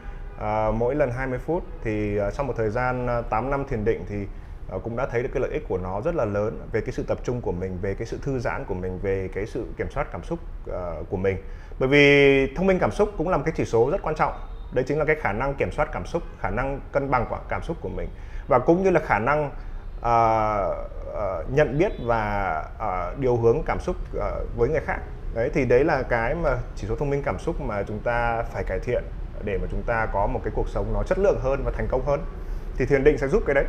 [0.40, 3.85] à, mỗi lần 20 phút thì à, sau một thời gian à, 8 năm thiền
[3.85, 4.27] định thì
[4.72, 6.92] à, cũng đã thấy được cái lợi ích của nó rất là lớn về cái
[6.92, 9.66] sự tập trung của mình về cái sự thư giãn của mình về cái sự
[9.77, 10.38] kiểm soát cảm xúc
[10.72, 11.37] à, của mình.
[11.79, 14.33] Bởi vì thông minh cảm xúc cũng là một cái chỉ số rất quan trọng.
[14.72, 17.38] Đấy chính là cái khả năng kiểm soát cảm xúc khả năng cân bằng của
[17.49, 18.09] cảm xúc của mình.
[18.49, 19.51] Và cũng như là khả năng
[20.03, 20.57] à,
[21.14, 24.99] à, nhận biết và à, điều hướng cảm xúc à, với người khác.
[25.35, 28.42] Đấy thì đấy là cái mà chỉ số thông minh cảm xúc mà chúng ta
[28.42, 29.05] phải cải thiện
[29.44, 31.88] để mà chúng ta có một cái cuộc sống nó chất lượng hơn và thành
[31.90, 32.25] công hơn
[32.77, 33.64] thì thiền định sẽ giúp cái đấy.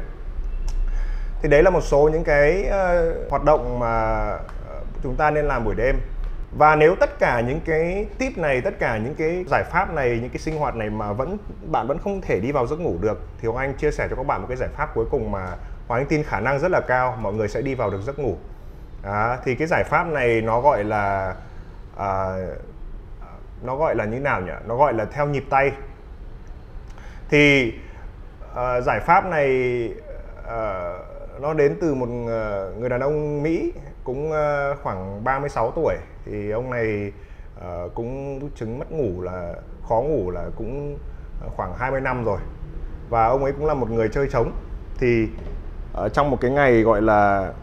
[1.42, 3.88] Thì đấy là một số những cái uh, hoạt động mà
[4.68, 5.96] ờ, chúng ta nên làm buổi đêm.
[6.58, 10.20] Và nếu tất cả những cái tip này tất cả những cái giải pháp này
[10.22, 11.38] những cái sinh hoạt này mà vẫn
[11.72, 14.16] bạn vẫn không thể đi vào giấc ngủ được thì Hoàng Anh chia sẻ cho
[14.16, 15.46] các bạn một cái giải pháp cuối cùng mà
[15.88, 18.20] Hoàng Anh tin khả năng rất là cao mọi người sẽ đi vào được giấc
[18.20, 18.36] ngủ.
[19.04, 21.36] À, thì cái giải pháp này nó gọi là
[21.98, 22.38] à,
[23.62, 24.52] nó gọi là như nào nhỉ?
[24.68, 25.72] Nó gọi là theo nhịp tay.
[27.30, 27.74] Thì
[28.52, 29.50] uh, giải pháp này
[30.40, 35.96] uh, nó đến từ một ờ, người đàn ông Mỹ cũng uh, khoảng 36 tuổi.
[36.26, 37.12] Thì ông này
[37.60, 39.54] uh, cũng chứng mất ngủ là
[39.90, 40.98] khó ngủ là cũng
[41.56, 42.40] khoảng 20 năm rồi.
[43.10, 44.52] Và ông ấy cũng là một người chơi trống.
[45.00, 45.28] Thì
[46.06, 47.54] uh, trong một cái ngày gọi là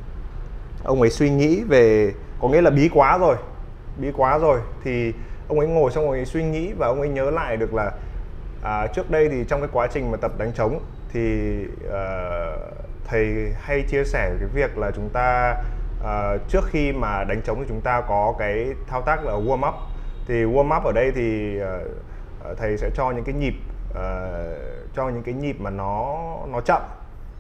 [0.85, 3.37] ông ấy suy nghĩ về có nghĩa là bí quá rồi
[3.97, 5.13] bí quá rồi thì
[5.49, 7.93] ông ấy ngồi xong ông ấy suy nghĩ và ông ấy nhớ lại được là
[8.63, 10.81] à, trước đây thì trong cái quá trình mà tập đánh trống
[11.13, 15.57] thì uh, thầy hay chia sẻ cái việc là chúng ta
[16.01, 19.69] uh, trước khi mà đánh trống thì chúng ta có cái thao tác là warm
[19.69, 19.75] up.
[20.27, 23.55] Thì warm up ở đây thì uh, thầy sẽ cho những cái nhịp
[23.91, 23.97] uh,
[24.95, 26.19] cho những cái nhịp mà nó
[26.53, 26.83] nó chậm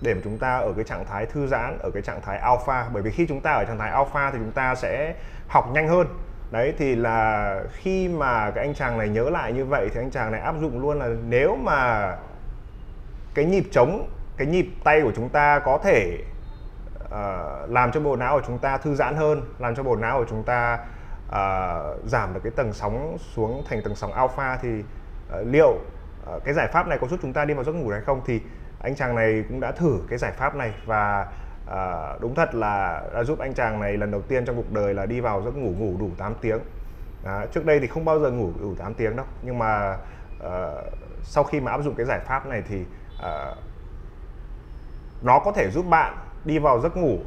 [0.00, 2.88] để mà chúng ta ở cái trạng thái thư giãn ở cái trạng thái alpha.
[2.92, 5.14] Bởi vì khi chúng ta ở trạng thái alpha thì chúng ta sẽ
[5.48, 6.06] học nhanh hơn
[6.54, 10.10] đấy thì là khi mà cái anh chàng này nhớ lại như vậy thì anh
[10.10, 12.10] chàng này áp dụng luôn là nếu mà
[13.34, 16.18] cái nhịp trống cái nhịp tay của chúng ta có thể
[17.04, 20.18] uh, làm cho bộ não của chúng ta thư giãn hơn làm cho bộ não
[20.18, 20.78] của chúng ta
[21.28, 25.70] uh, giảm được cái tầng sóng xuống thành tầng sóng alpha thì uh, liệu
[26.36, 28.20] uh, cái giải pháp này có giúp chúng ta đi vào giấc ngủ hay không?
[28.26, 28.40] Thì
[28.82, 31.26] anh chàng này cũng đã thử cái giải pháp này và
[31.66, 34.94] à, đúng thật là đã giúp anh chàng này lần đầu tiên trong cuộc đời
[34.94, 36.58] là đi vào giấc ngủ ngủ đủ 8 tiếng.
[37.24, 39.26] À, trước đây thì không bao giờ ngủ đủ 8 tiếng đâu.
[39.42, 39.96] Nhưng mà
[40.44, 40.72] à,
[41.22, 42.84] sau khi mà áp dụng cái giải pháp này thì
[43.22, 43.54] à,
[45.22, 47.18] nó có thể giúp bạn đi vào giấc ngủ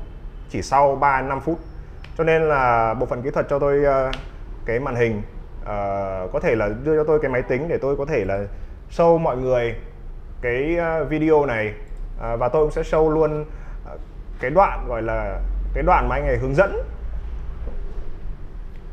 [0.50, 1.60] chỉ sau 3 5 phút.
[2.18, 4.16] Cho nên là bộ phận kỹ thuật cho tôi uh,
[4.66, 5.22] cái màn hình
[5.62, 8.44] uh, có thể là đưa cho tôi cái máy tính để tôi có thể là
[8.92, 9.76] show mọi người
[10.42, 10.78] cái
[11.10, 11.74] video này.
[12.18, 13.46] Uh, và tôi cũng sẽ show luôn
[14.40, 15.40] cái đoạn gọi là
[15.74, 16.78] cái đoạn mà anh này hướng dẫn.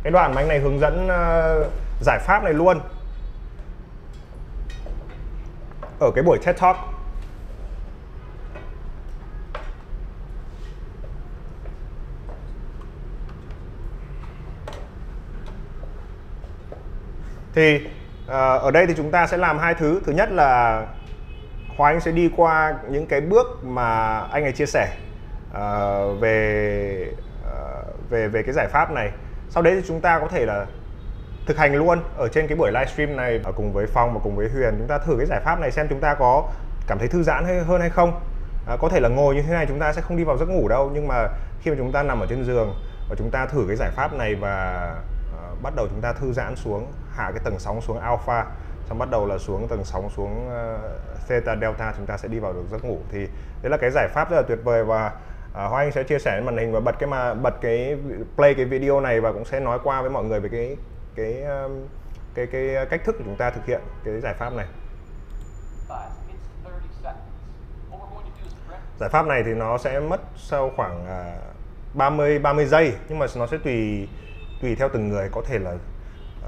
[0.02, 2.80] Cái đoạn mà anh này hướng dẫn uh, giải pháp này luôn.
[6.00, 6.76] Ở cái buổi TED Talk.
[17.54, 17.76] Thì
[18.24, 18.30] uh,
[18.62, 20.00] ở đây thì chúng ta sẽ làm hai thứ.
[20.06, 20.82] Thứ nhất là
[21.76, 24.96] Khoa Anh sẽ đi qua những cái bước mà anh ấy chia sẻ
[25.54, 27.08] uh, về
[27.42, 29.10] uh, về về cái giải pháp này.
[29.50, 30.66] Sau đấy thì chúng ta có thể là
[31.46, 34.36] thực hành luôn ở trên cái buổi livestream này ở cùng với Phong và cùng
[34.36, 34.74] với Huyền.
[34.78, 36.48] Chúng ta thử cái giải pháp này xem chúng ta có
[36.86, 38.20] cảm thấy thư giãn hay hơn hay không.
[38.66, 40.48] À, có thể là ngồi như thế này chúng ta sẽ không đi vào giấc
[40.48, 41.28] ngủ đâu nhưng mà
[41.60, 42.74] khi mà chúng ta nằm ở trên giường
[43.08, 44.96] và chúng ta thử cái giải pháp này và
[45.34, 48.46] uh, bắt đầu chúng ta thư giãn xuống hạ cái tầng sóng xuống alpha
[48.88, 52.38] xong bắt đầu là xuống tầng sóng xuống uh, theta delta chúng ta sẽ đi
[52.38, 52.98] vào được giấc ngủ.
[53.12, 53.18] Thì
[53.62, 55.12] đấy là cái giải pháp rất là tuyệt vời và
[55.54, 57.96] à, Hoa Anh sẽ chia sẻ màn hình và bật cái mà bật cái
[58.36, 60.76] play cái video này và cũng sẽ nói qua với mọi người về cái
[61.14, 61.86] cái um,
[62.34, 64.66] cái cái cách thức của chúng ta thực hiện cái giải pháp này.
[69.00, 71.36] Giải pháp này thì nó sẽ mất sau khoảng à,
[71.94, 74.08] 30 30 giây nhưng mà nó sẽ tùy
[74.62, 75.74] tùy theo từng người có thể là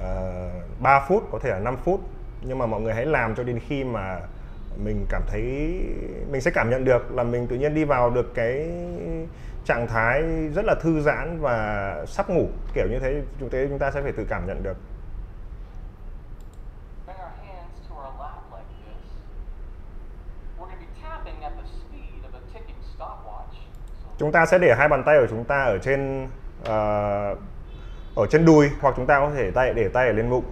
[0.02, 2.00] à, uh, 3 phút có thể là 5 phút.
[2.42, 4.20] Nhưng mà mọi người hãy làm cho đến khi mà
[4.84, 5.42] mình cảm thấy
[6.30, 8.70] mình sẽ cảm nhận được là mình tự nhiên đi vào được cái
[9.64, 10.22] trạng thái
[10.54, 14.02] rất là thư giãn và sắp ngủ kiểu như thế chúng ta chúng ta sẽ
[14.02, 14.76] phải tự cảm nhận được.
[24.18, 26.24] Chúng ta sẽ để hai bàn tay của chúng ta ở trên
[26.60, 27.38] uh,
[28.16, 30.44] ở chân đùi hoặc chúng ta có thể tay để tay ở lên bụng.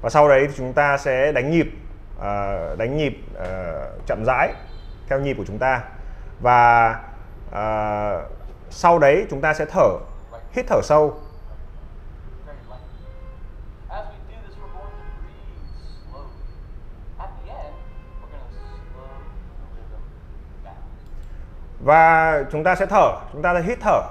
[0.00, 1.66] Và sau đấy thì chúng ta sẽ đánh nhịp
[2.20, 4.52] uh, đánh nhịp uh, chậm rãi
[5.08, 5.82] theo nhịp của chúng ta.
[6.40, 6.90] Và
[7.48, 8.32] uh,
[8.70, 9.88] sau đấy chúng ta sẽ thở
[10.52, 11.20] hít thở sâu.
[21.84, 24.02] Và chúng ta sẽ thở chúng ta sẽ hít thở.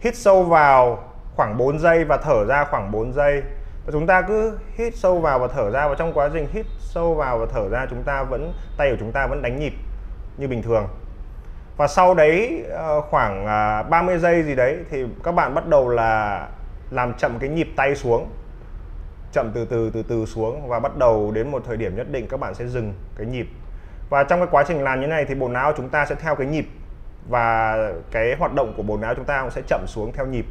[0.00, 1.04] Hít sâu vào
[1.36, 3.42] khoảng 4 giây và thở ra khoảng 4 giây
[3.88, 6.66] và chúng ta cứ hít sâu vào và thở ra và trong quá trình hít
[6.78, 9.72] sâu vào và thở ra, chúng ta vẫn, tay của chúng ta vẫn đánh nhịp
[10.38, 10.88] như bình thường.
[11.76, 15.88] Và sau đấy ờ, khoảng à, 30 giây gì đấy thì các bạn bắt đầu
[15.88, 16.46] là
[16.90, 18.30] làm chậm cái nhịp tay xuống,
[19.32, 22.26] chậm từ từ từ từ xuống và bắt đầu đến một thời điểm nhất định
[22.28, 23.46] các bạn sẽ dừng cái nhịp.
[24.10, 26.34] Và trong cái quá trình làm như này thì bộ não chúng ta sẽ theo
[26.34, 26.66] cái nhịp
[27.28, 27.76] và
[28.10, 30.46] cái hoạt động của bộ não chúng ta cũng sẽ chậm xuống theo nhịp.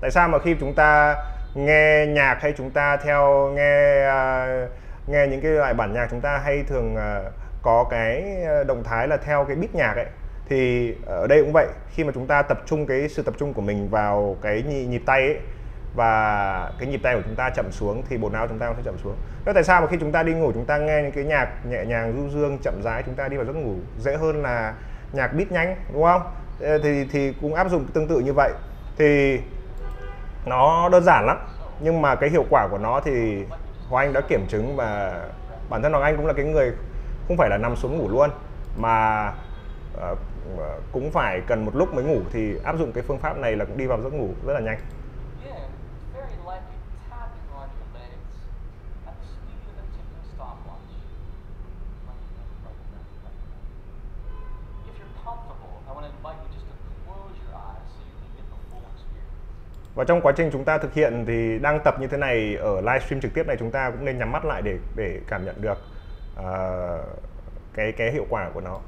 [0.00, 1.16] Tại sao mà khi chúng ta
[1.56, 4.70] nghe nhạc hay chúng ta theo nghe uh,
[5.06, 8.84] nghe những cái loại bản nhạc chúng ta hay thường uh, có cái à, động
[8.84, 10.06] thái là theo cái beat nhạc ấy
[10.48, 13.52] thì ở đây cũng vậy khi mà chúng ta tập trung cái sự tập trung
[13.52, 15.38] của mình vào cái nhịp tay ấy
[15.94, 18.76] và cái nhịp tay của chúng ta chậm xuống thì bộ não chúng ta cũng
[18.76, 19.16] sẽ chậm xuống.
[19.46, 21.66] Thế tại sao mà khi chúng ta đi ngủ chúng ta nghe những cái nhạc
[21.66, 24.74] nhẹ nhàng du dương chậm rãi chúng ta đi vào giấc ngủ dễ hơn là
[25.12, 26.22] nhạc beat nhanh đúng không?
[26.82, 28.52] Thì thì cũng áp dụng tương tự như vậy.
[28.98, 29.40] Thì
[30.46, 31.38] nó đơn giản lắm
[31.80, 33.44] nhưng mà cái hiệu quả của nó thì
[33.88, 35.20] Hoàng Anh đã kiểm chứng và
[35.70, 36.72] bản thân Hoàng Anh cũng là cái người
[37.28, 38.30] không phải là nằm xuống ngủ luôn
[38.76, 39.28] mà
[40.12, 40.18] uh,
[40.92, 43.64] cũng phải cần một lúc mới ngủ thì áp dụng cái phương pháp này là
[43.64, 44.78] cũng đi vào giấc ngủ rất là nhanh.
[59.96, 62.80] Và trong quá trình chúng ta thực hiện thì đang tập như thế này ở
[62.80, 65.62] livestream trực tiếp này chúng ta cũng nên nhắm mắt lại để để cảm nhận
[65.62, 65.78] được
[66.40, 66.44] uh,
[67.74, 68.80] cái cái hiệu quả của nó.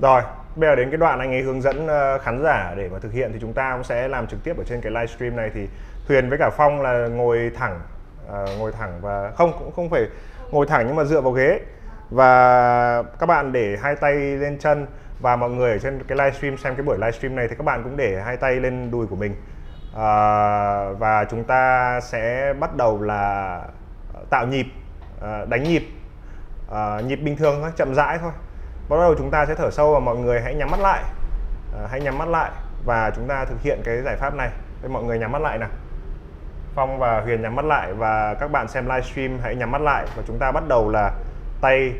[0.00, 0.22] Rồi,
[0.56, 3.12] bây giờ đến cái đoạn anh ấy hướng dẫn ờ, khán giả để mà thực
[3.12, 5.50] hiện thì chúng ta cũng sẽ làm trực tiếp ở trên cái livestream này.
[5.54, 5.68] Thì
[6.08, 7.80] Huyền với cả Phong là ngồi thẳng
[8.28, 10.06] ờ, ngồi thẳng và không cũng không phải
[10.50, 11.60] ngồi thẳng nhưng mà dựa vào ghế.
[12.10, 14.86] Và các bạn để hai tay lên chân
[15.20, 17.82] và mọi người ở trên cái livestream xem cái buổi livestream này thì các bạn
[17.82, 19.34] cũng để hai tay lên đùi của mình.
[19.96, 20.12] À,
[20.98, 23.60] và chúng ta sẽ bắt đầu là
[24.30, 24.66] tạo nhịp
[25.22, 25.84] à, đánh nhịp
[26.72, 28.32] à, nhịp bình thường thôi chậm rãi thôi
[28.88, 31.02] bắt đầu chúng ta sẽ thở sâu và mọi người hãy nhắm mắt lại.
[31.74, 32.50] À, hãy nhắm mắt lại
[32.84, 34.50] và chúng ta thực hiện cái giải pháp này.
[34.82, 35.68] Đây, mọi người nhắm mắt lại nào.
[36.74, 40.06] Phong và Huyền nhắm mắt lại và các bạn xem livestream hãy nhắm mắt lại
[40.16, 41.12] và chúng ta bắt đầu là
[41.60, 41.92] tay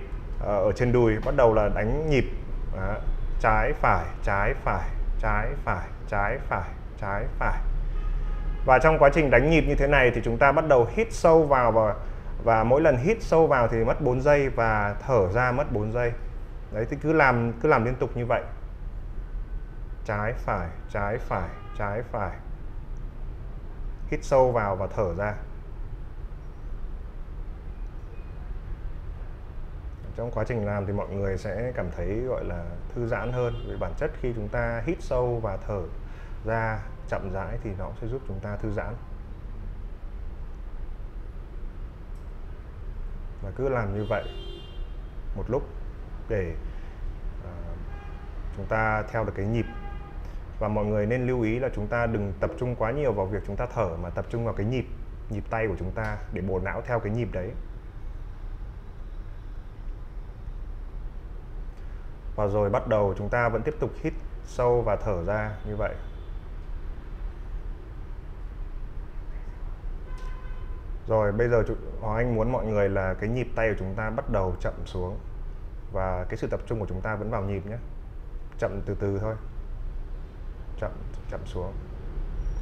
[0.47, 2.25] à, ở trên đùi bắt đầu là đánh nhịp.
[2.77, 2.95] Đó.
[3.41, 4.89] trái phải trái phải
[5.21, 6.69] trái phải trái phải
[7.01, 7.59] trái phải.
[8.67, 11.13] Và trong quá trình đánh nhịp như thế này thì chúng ta bắt đầu hít
[11.13, 11.95] sâu vào và
[12.45, 15.93] và mỗi lần hít sâu vào thì mất 4 giây và thở ra mất 4
[15.93, 16.13] giây
[16.75, 18.43] đấy, thì cứ làm cứ làm liên tục như vậy.
[20.05, 22.37] Trái phải trái phải trái phải.
[24.09, 25.35] Hít sâu vào và thở ra.
[30.17, 33.55] Trong quá trình làm thì mọi người sẽ cảm thấy, gọi là, thư giãn hơn.
[33.69, 35.83] Vì bản chất khi chúng ta hít sâu và thở
[36.45, 38.95] ra chậm rãi thì nó sẽ giúp chúng ta thư giãn.
[43.43, 44.25] Và cứ làm như vậy
[45.37, 45.63] một lúc
[46.29, 46.55] để
[47.41, 47.49] uh,
[48.57, 49.67] chúng ta theo được cái nhịp.
[50.59, 53.27] Và mọi người nên lưu ý là chúng ta đừng tập trung quá nhiều vào
[53.27, 54.87] việc chúng ta thở mà tập trung vào cái nhịp
[55.31, 57.51] nhịp tay của chúng ta để bộ não theo cái nhịp đấy.
[62.37, 64.13] Và rồi bắt đầu chúng ta vẫn tiếp tục hít
[64.45, 65.95] sâu và thở ra như vậy.
[71.09, 71.63] Rồi bây giờ
[72.01, 74.75] Hoàng Anh muốn mọi người là cái nhịp tay của chúng ta bắt đầu chậm
[74.87, 75.19] xuống
[75.95, 77.77] và cái sự tập trung của chúng ta vẫn vào nhịp nhé.
[78.59, 79.35] Chậm từ từ thôi.
[80.81, 80.91] Chậm
[81.31, 81.73] chậm xuống.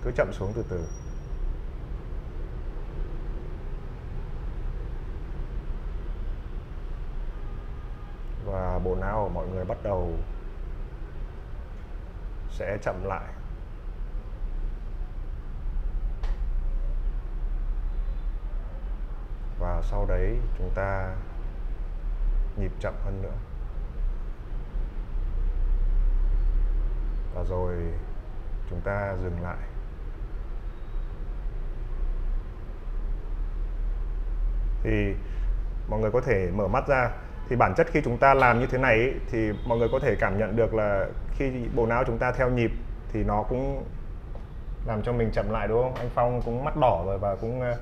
[0.05, 0.85] Cứ chậm xuống từ từ.
[8.45, 10.13] Và bộ não của mọi người bắt đầu
[12.51, 13.33] sẽ chậm lại.
[19.59, 21.15] Và sau đấy chúng ta
[22.57, 23.37] nhịp chậm hơn nữa.
[27.35, 27.75] Và rồi
[28.71, 29.57] chúng ta dừng lại.
[34.83, 35.15] Thì
[35.89, 37.11] mọi người có thể mở mắt ra.
[37.49, 39.99] Thì bản chất khi chúng ta làm như thế này ý, thì mọi người có
[39.99, 42.71] thể cảm nhận được là khi bộ não chúng ta theo nhịp
[43.13, 43.85] thì nó cũng
[44.87, 45.95] làm cho mình chậm lại đúng không?
[45.95, 47.77] Anh phong cũng mắt đỏ rồi và cũng ờ,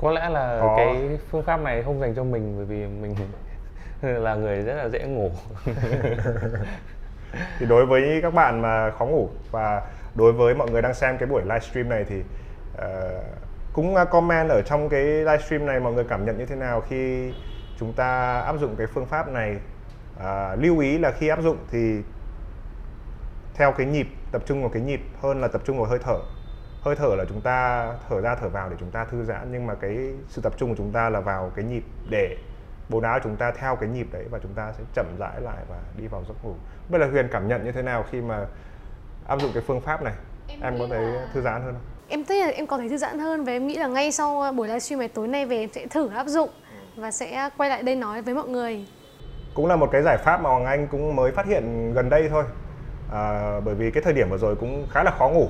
[0.00, 0.74] có lẽ là có...
[0.76, 3.14] cái phương pháp này không dành cho mình bởi vì mình
[4.02, 5.30] là người rất là dễ ngủ.
[7.58, 9.82] Thì đối với các bạn mà khó ngủ và
[10.14, 12.20] đối với mọi người đang xem cái buổi livestream này thì
[12.74, 12.84] uh,
[13.72, 16.80] cũng à, comment ở trong cái livestream này mọi người cảm nhận như thế nào
[16.80, 17.32] khi
[17.78, 19.56] chúng ta áp dụng cái phương pháp này?
[20.16, 22.00] Uh, lưu ý là khi áp dụng thì
[23.54, 26.18] theo cái nhịp tập trung vào cái nhịp hơn là tập trung vào hơi thở.
[26.80, 29.66] Hơi thở là chúng ta thở ra thở vào để chúng ta thư giãn nhưng
[29.66, 29.96] mà cái
[30.28, 32.36] sự tập trung của chúng ta là vào cái nhịp để
[32.88, 35.56] bộ não chúng ta theo cái nhịp đấy và chúng ta sẽ chậm rãi lại
[35.68, 36.54] và đi vào giấc ngủ.
[36.88, 38.46] Bây giờ huyền cảm nhận như thế nào khi mà
[39.26, 40.14] áp dụng cái phương pháp này?
[40.48, 41.26] Em, em có thấy là...
[41.34, 41.82] thư giãn hơn không?
[42.08, 44.52] Em thấy là em có thấy thư giãn hơn và em nghĩ là ngay sau
[44.52, 46.50] buổi livestream này tối nay về em sẽ thử áp dụng
[46.96, 48.86] và sẽ quay lại đây nói với mọi người.
[49.54, 52.28] Cũng là một cái giải pháp mà Hoàng Anh cũng mới phát hiện gần đây
[52.28, 52.44] thôi.
[53.12, 55.48] À, bởi vì cái thời điểm vừa rồi cũng khá là khó ngủ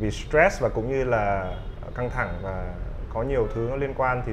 [0.00, 1.56] vì stress và cũng như là
[1.94, 2.74] căng thẳng và
[3.14, 4.32] có nhiều thứ nó liên quan thì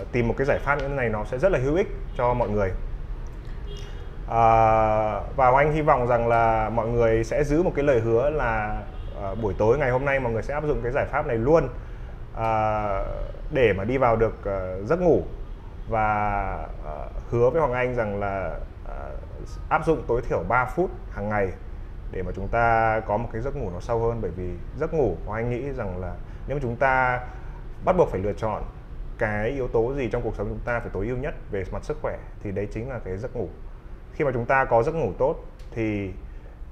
[0.00, 1.88] uh, tìm một cái giải pháp như thế này nó sẽ rất là hữu ích
[2.16, 2.72] cho mọi người.
[4.28, 8.30] À, và anh hy vọng rằng là mọi người sẽ giữ một cái lời hứa
[8.30, 8.82] là
[9.22, 11.36] à, buổi tối ngày hôm nay mọi người sẽ áp dụng cái giải pháp này
[11.36, 11.68] luôn
[12.36, 13.04] à,
[13.50, 15.22] để mà đi vào được à, giấc ngủ.
[15.88, 16.08] Và
[16.86, 16.92] à,
[17.30, 18.94] hứa với Hoàng Anh rằng là à,
[19.68, 21.48] áp dụng tối thiểu 3 phút hàng ngày
[22.12, 24.18] để mà chúng ta có một cái giấc ngủ nó sâu hơn.
[24.22, 26.14] Bởi vì giấc ngủ Hoàng Anh nghĩ rằng là
[26.46, 27.20] nếu mà chúng ta
[27.84, 28.62] bắt buộc phải lựa chọn
[29.18, 31.84] cái yếu tố gì trong cuộc sống chúng ta phải tối ưu nhất về mặt
[31.84, 33.48] sức khỏe thì đấy chính là cái giấc ngủ.
[34.12, 35.36] Khi mà chúng ta có giấc ngủ tốt
[35.70, 36.10] thì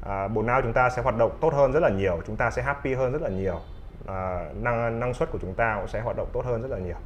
[0.07, 2.51] à, bộ não chúng ta sẽ hoạt động tốt hơn rất là nhiều chúng ta
[2.51, 3.61] sẽ happy hơn rất là nhiều
[4.07, 6.79] à, năng năng suất của chúng ta cũng sẽ hoạt động tốt hơn rất là
[6.79, 6.97] nhiều.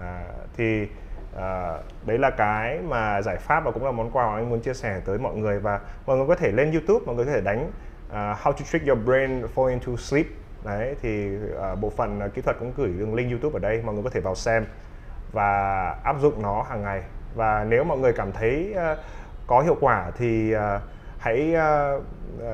[0.00, 0.24] À,
[0.56, 0.88] thì
[1.36, 4.60] à, đấy là cái mà giải pháp và cũng là món quà mà anh muốn
[4.60, 5.58] chia sẻ tới mọi người.
[5.60, 7.70] Và mọi người có thể lên YouTube mọi người có thể đánh
[8.08, 10.26] uh, how to trick your brain fall into sleep
[10.68, 13.82] đấy thì uh, bộ phận uh, kỹ thuật cũng gửi đường link YouTube ở đây
[13.84, 14.66] mọi người có thể vào xem
[15.32, 17.02] và áp dụng nó hàng ngày.
[17.34, 18.98] Và nếu mọi người cảm thấy uh,
[19.46, 20.60] có hiệu quả thì uh,
[21.18, 22.02] hãy uh,
[22.38, 22.44] uh,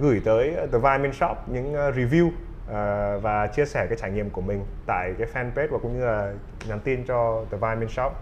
[0.00, 4.30] gửi tới The Vitamin Shop những uh, review uh, và chia sẻ cái trải nghiệm
[4.30, 6.32] của mình tại cái fanpage và cũng như là
[6.68, 8.12] nhắn tin cho The Vitamin Shop.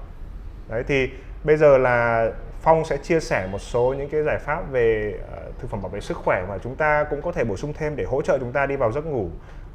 [0.68, 1.10] Đấy thì
[1.44, 2.30] bây giờ là
[2.60, 5.88] Phong sẽ chia sẻ một số những cái giải pháp về uh, thực phẩm bảo
[5.88, 8.38] vệ sức khỏe mà chúng ta cũng có thể bổ sung thêm để hỗ trợ
[8.38, 9.28] chúng ta đi vào giấc ngủ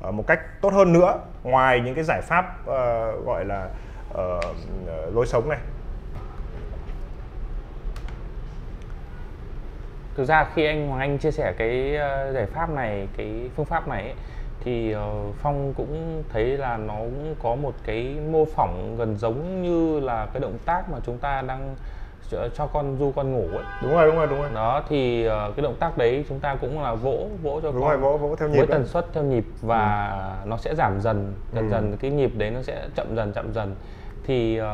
[0.08, 3.70] uh, một cách tốt hơn nữa ngoài những cái giải pháp uh, gọi là
[4.12, 4.44] uh,
[5.13, 5.60] lối sống này.
[10.15, 11.98] Thực ra khi anh Hoàng Anh chia sẻ cái
[12.34, 14.15] giải pháp này cái phương pháp này ấy,
[14.63, 19.62] thì uh, Phong cũng thấy là nó cũng có một cái mô phỏng gần giống
[19.62, 21.76] như là cái động tác mà chúng ta đang
[22.56, 23.63] cho con du con ngủ ấy.
[23.82, 24.50] Đúng rồi đúng rồi đúng rồi.
[24.54, 27.82] Đó thì uh, cái động tác đấy chúng ta cũng là vỗ vỗ cho đúng
[27.82, 27.89] con.
[27.89, 30.08] rồi, vỗ vỗ theo nhịp với tần suất theo nhịp và
[30.44, 30.50] ừ.
[30.50, 31.72] nó sẽ giảm dần dần Ừ.
[31.72, 33.76] dần cái nhịp đấy nó sẽ chậm dần chậm dần.
[34.24, 34.65] Thì uh,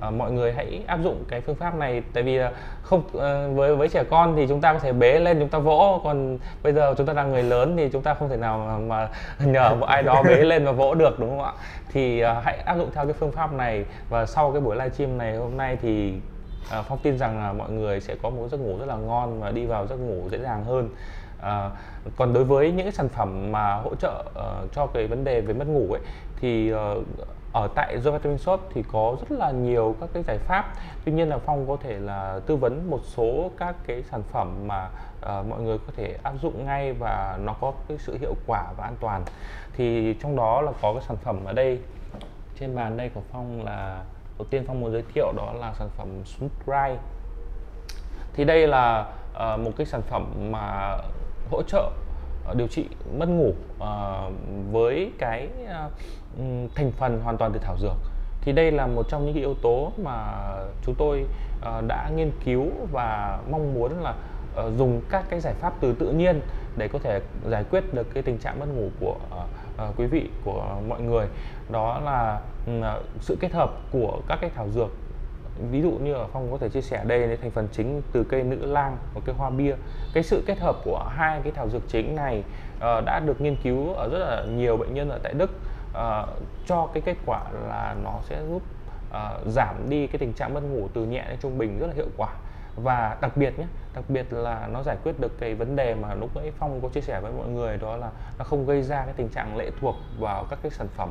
[0.00, 2.40] à, mọi người hãy áp dụng cái phương pháp này tại vì
[2.82, 5.58] không à, với với trẻ con thì chúng ta có thể bế lên chúng ta
[5.58, 6.00] vỗ.
[6.04, 8.78] Còn bây giờ chúng ta là người lớn thì chúng ta không thể nào mà,
[8.78, 9.08] mà
[9.46, 11.52] nhờ một ai đó bế lên và vỗ được đúng không ạ?
[11.92, 13.84] Thì à, hãy áp dụng theo cái phương pháp này.
[14.08, 16.14] Và sau cái buổi livestream này hôm nay thì
[16.70, 19.40] à, phong tin rằng là mọi người sẽ có một giấc ngủ rất là ngon
[19.40, 20.88] và đi vào giấc ngủ dễ dàng hơn.
[21.40, 21.70] À,
[22.16, 25.40] còn đối với những cái sản phẩm mà hỗ trợ uh, cho cái vấn đề
[25.40, 26.00] về mất ngủ ấy
[26.40, 26.78] thì uh,
[27.52, 30.72] ở tại The Vitamin Shop thì có rất là nhiều các cái giải pháp.
[31.04, 34.68] Tuy nhiên là Phong có thể là tư vấn một số các cái sản phẩm
[34.68, 34.88] mà
[35.20, 38.64] uh, mọi người có thể áp dụng ngay và nó có cái sự hiệu quả
[38.76, 39.24] và an toàn.
[39.76, 41.78] Thì trong đó là có cái sản phẩm ở đây.
[42.60, 44.02] Trên bàn đây của Phong là
[44.42, 46.98] đầu tiên Phong muốn giới thiệu đó là sản phẩm Smooth
[48.34, 50.96] thì đây là uh, một cái sản phẩm mà
[51.50, 51.90] hỗ trợ
[52.50, 54.32] uh, điều trị mất ngủ uh,
[54.72, 55.92] với cái uh,
[56.74, 57.96] thành phần hoàn toàn từ thảo dược.
[58.40, 60.32] Thì đây là một trong những cái yếu tố mà
[60.82, 61.24] chúng tôi
[61.60, 64.14] uh, đã nghiên cứu và mong muốn là
[64.60, 66.40] uh, dùng các cái giải pháp từ tự nhiên
[66.76, 70.06] để có thể giải quyết được cái tình trạng mất ngủ của uh, uh, quý
[70.06, 71.26] vị của mọi người.
[71.70, 74.90] Đó là ừ, à, sự kết hợp của các cái thảo dược.
[75.70, 78.24] Ví dụ như ở phong có thể chia sẻ đây là thành phần chính từ
[78.24, 79.74] cây nữ lang và cây hoa bia.
[80.14, 82.42] Cái sự kết hợp của hai cái thảo dược chính này
[82.76, 85.50] uh, đã được nghiên cứu ở rất là nhiều bệnh nhân ở tại đức.
[85.90, 86.28] Uh,
[86.66, 88.62] cho cái kết quả là nó sẽ giúp
[89.10, 91.92] uh, giảm đi cái tình trạng mất ngủ từ nhẹ đến trung bình rất là
[91.96, 92.28] hiệu quả
[92.76, 96.14] và đặc biệt nhé đặc biệt là nó giải quyết được cái vấn đề mà
[96.14, 99.04] lúc nãy phong có chia sẻ với mọi người đó là nó không gây ra
[99.04, 101.10] cái tình trạng lệ thuộc vào các cái sản phẩm.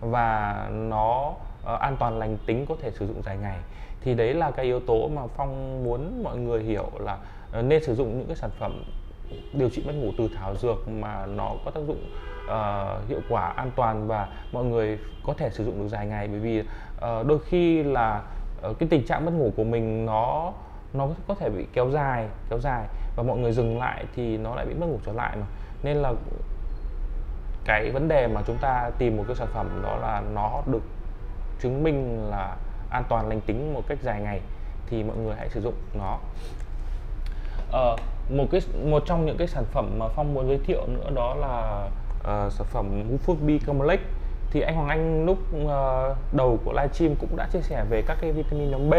[0.00, 1.32] Và nó
[1.62, 3.58] uh, an toàn lành tính có thể sử dụng dài ngày.
[4.00, 7.18] Thì đấy là cái yếu tố mà phong muốn mọi người hiểu là
[7.58, 8.84] uh, nên sử dụng những cái sản phẩm
[9.52, 12.04] điều trị mất ngủ từ thảo dược mà nó có tác dụng
[12.44, 16.28] uh, hiệu quả an toàn và mọi người có thể sử dụng được dài ngày.
[16.28, 18.22] Bởi vì uh, đôi khi là
[18.70, 20.52] uh, cái tình trạng mất ngủ của mình nó
[20.94, 22.84] nó có thể bị kéo dài kéo dài
[23.16, 25.46] và mọi người dừng lại thì nó lại bị mất ngủ trở lại mà.
[25.82, 26.12] Nên là
[27.64, 30.82] cái vấn đề mà chúng ta tìm một cái sản phẩm đó là nó được
[31.60, 32.56] chứng minh là
[32.90, 34.40] an toàn lành tính một cách dài ngày
[34.86, 36.18] thì mọi người hãy sử dụng nó.
[37.72, 37.96] Ờ,
[38.30, 41.34] một cái một trong những cái sản phẩm mà phong muốn giới thiệu nữa đó
[41.34, 41.84] là
[42.18, 44.00] uh, sản phẩm Food B Complex
[44.50, 48.18] thì anh Hoàng Anh lúc uh, đầu của livestream cũng đã chia sẻ về các
[48.20, 48.94] cái vitamin nhóm B.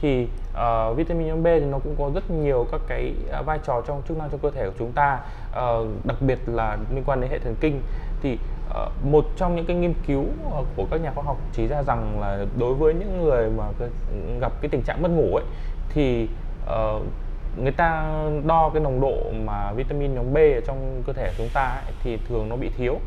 [0.00, 0.28] Thì
[0.58, 3.82] uh, vitamin nhóm B thì nó cũng có rất nhiều các cái uh, vai trò
[3.86, 7.20] trong chức năng trong cơ thể của chúng ta uh, đặc biệt là liên quan
[7.20, 7.82] đến hệ thần kinh.
[8.22, 8.38] Thì
[8.70, 11.82] uh, một trong những cái nghiên cứu uh, của các nhà khoa học chỉ ra
[11.82, 13.64] rằng là đối với những người mà
[14.40, 15.44] gặp cái tình trạng mất ngủ ấy
[15.88, 16.28] thì
[16.64, 17.02] uh,
[17.62, 18.12] người ta
[18.46, 21.80] đo cái nồng độ mà vitamin nhóm B ở trong cơ thể của chúng ta
[21.86, 22.98] ấy, thì thường nó bị thiếu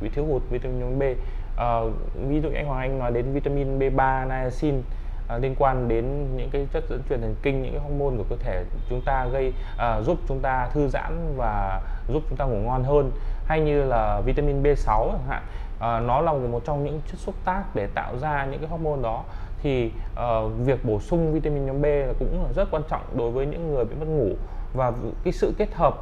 [0.00, 1.02] bị thiếu hụt vitamin nhóm B.
[1.02, 1.92] Uh,
[2.28, 4.82] ví dụ anh Hoàng Anh nói đến vitamin B3 niacin.
[5.28, 8.24] À, liên quan đến những cái chất dẫn truyền thần kinh những cái hormone của
[8.30, 12.44] cơ thể chúng ta gây uh, giúp chúng ta thư giãn và giúp chúng ta
[12.44, 13.10] ngủ ngon hơn.
[13.46, 15.42] Hay như là vitamin B6 chẳng hạn
[15.76, 19.02] uh, nó là một trong những chất xúc tác để tạo ra những cái hormone
[19.02, 19.24] đó.
[19.62, 23.30] Thì uh, việc bổ sung vitamin nhóm B là cũng là rất quan trọng đối
[23.30, 24.34] với những người bị mất ngủ.
[24.74, 24.92] Và
[25.24, 25.94] cái sự kết hợp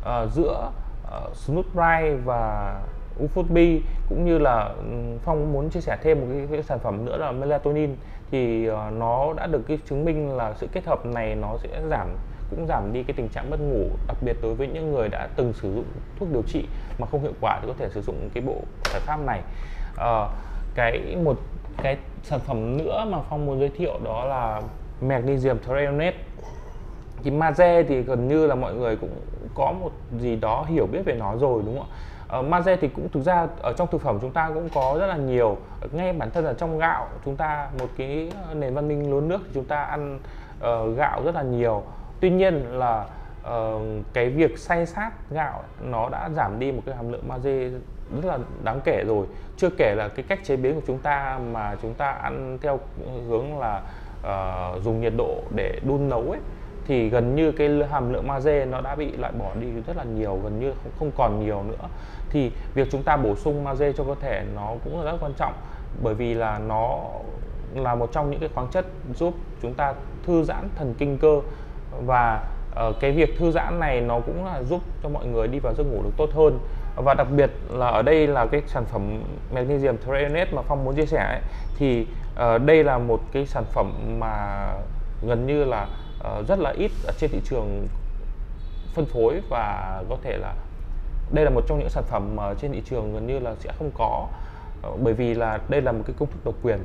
[0.00, 0.70] uh, giữa
[1.10, 1.66] ờ, uh, Snoot
[2.24, 2.74] và
[3.20, 4.84] Ufotbi cũng như là ừ,
[5.22, 7.96] Phong muốn chia sẻ thêm một cái, cái sản phẩm nữa là melatonin
[8.30, 11.68] thì ờ, nó đã được cái chứng minh là sự kết hợp này nó sẽ
[11.90, 12.08] giảm
[12.50, 15.28] cũng giảm đi cái tình trạng mất ngủ đặc biệt đối với những người đã
[15.36, 15.84] từng sử dụng
[16.18, 16.66] thuốc điều trị
[16.98, 18.56] mà không hiệu quả thì có thể sử dụng cái bộ
[18.92, 19.40] giải pháp này.
[19.96, 20.28] À,
[20.74, 21.36] cái một
[21.82, 24.62] cái sản phẩm nữa mà phong muốn giới thiệu đó là
[25.00, 26.16] magnesium threonate
[27.22, 29.10] thì magie thì gần như là mọi người cũng
[29.54, 31.96] có một gì đó hiểu biết về nó rồi đúng không ạ?
[32.30, 34.96] Ờ, uh, magie thì cũng thực ra ở trong thực phẩm chúng ta cũng có
[35.00, 35.56] rất là nhiều.
[35.92, 39.20] Ngay bản thân là trong gạo chúng ta một cái ờ, nền văn minh lúa
[39.20, 40.18] nước thì chúng ta ăn
[40.58, 41.82] uh, gạo rất là nhiều.
[42.20, 43.06] Tuy nhiên là
[43.48, 47.68] uh, cái việc xay sát gạo nó đã giảm đi một cái hàm lượng magie
[48.22, 49.26] rất là đáng kể rồi.
[49.56, 52.80] Chưa kể là cái cách chế biến của chúng ta mà chúng ta ăn theo
[53.28, 53.82] hướng là
[54.20, 56.40] uh, dùng nhiệt độ để đun nấu ấy
[56.86, 60.04] thì gần như cái hàm lượng magie nó đã bị loại bỏ đi rất là
[60.04, 61.88] nhiều gần như không, không còn nhiều nữa
[62.30, 65.32] thì việc chúng ta bổ sung magie cho cơ thể nó cũng là rất quan
[65.36, 65.52] trọng
[66.02, 66.98] bởi vì là nó
[67.74, 69.94] là một trong những cái khoáng chất giúp chúng ta
[70.26, 71.40] thư giãn thần kinh cơ.
[72.06, 72.44] Và
[72.88, 75.74] uh, cái việc thư giãn này nó cũng là giúp cho mọi người đi vào
[75.74, 76.58] giấc ngủ được tốt hơn.
[76.96, 79.22] Và đặc biệt là ở đây là cái sản phẩm
[79.54, 81.40] magnesium threonate mà phong muốn chia sẻ ấy,
[81.76, 84.66] thì uh, đây là một cái sản phẩm mà
[85.26, 85.86] gần như là
[86.20, 87.86] uh, rất là ít ở trên thị trường
[88.94, 90.54] phân phối và có thể là
[91.32, 93.72] đây là một trong những sản phẩm mà trên thị trường gần như là sẽ
[93.78, 94.26] không có
[94.82, 96.78] ờ, bởi vì là đây là một cái công thức độc quyền.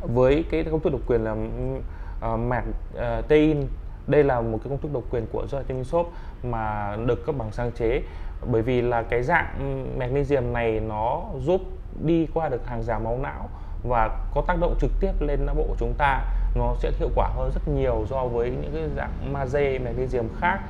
[0.00, 2.62] Với cái công thức độc quyền là uh, mạc
[2.94, 3.66] uh, tein
[4.06, 6.12] đây là một cái công thức độc quyền của Vitamin Shop
[6.42, 8.02] mà được cấp bằng sáng chế.
[8.50, 9.54] Bởi vì là cái dạng
[9.98, 11.60] magnesium này nó giúp
[12.04, 13.48] đi qua được hàng rào máu não
[13.88, 16.24] và có tác động trực tiếp lên não bộ của chúng ta.
[16.54, 20.60] Nó sẽ hiệu quả hơn rất nhiều so với những cái dạng magie magnesium khác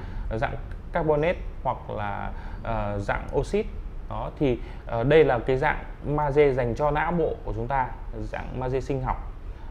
[0.41, 0.57] dạng
[0.93, 2.31] carbonate hoặc là
[2.61, 3.67] uh, dạng oxit.
[4.11, 4.59] Đó thì
[5.01, 7.87] uh, đây là cái dạng magie dành cho não bộ của chúng ta
[8.21, 9.17] dạng magie sinh học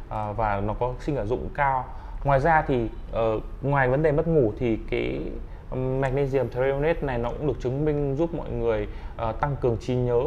[0.06, 1.86] uh, và nó có sinh ở dụng cao.
[2.24, 2.90] Ngoài ra thì
[3.36, 5.22] uh, ngoài vấn đề mất ngủ thì cái
[5.76, 8.88] magnesium threonate này nó cũng được chứng minh giúp mọi người
[9.30, 10.22] uh, tăng cường trí nhớ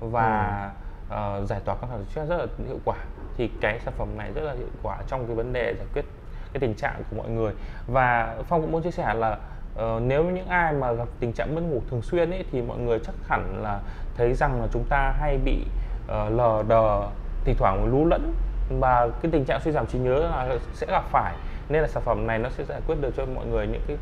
[0.00, 0.70] và
[1.10, 1.42] ừ.
[1.42, 2.96] uh, giải tỏa căng thẳng stress rất là hiệu quả.
[3.36, 6.04] Thì cái sản phẩm này rất là hiệu quả trong cái vấn đề giải quyết
[6.52, 7.52] cái tình trạng của mọi người.
[7.86, 9.38] Và phong cũng muốn chia sẻ là
[9.74, 12.78] uh, nếu những ai mà gặp tình trạng mất ngủ thường xuyên ấy thì mọi
[12.78, 13.80] người chắc hẳn là
[14.16, 15.64] thấy rằng là chúng ta hay bị
[16.04, 17.00] uh, lờ đờ
[17.44, 18.34] thỉnh thoảng lú lẫn.
[18.80, 21.34] Và cái tình trạng suy giảm trí nhớ là sẽ gặp phải.
[21.68, 23.96] Nên là sản phẩm này nó sẽ giải quyết được cho mọi người những cái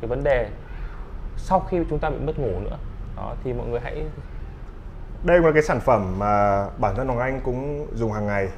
[0.00, 0.48] cái vấn đề
[1.36, 2.76] sau khi chúng ta bị mất ngủ nữa.
[3.16, 4.04] Đó thì mọi người hãy
[5.24, 8.48] đây là cái sản phẩm mà bản thân Hoàng Anh cũng dùng hàng ngày.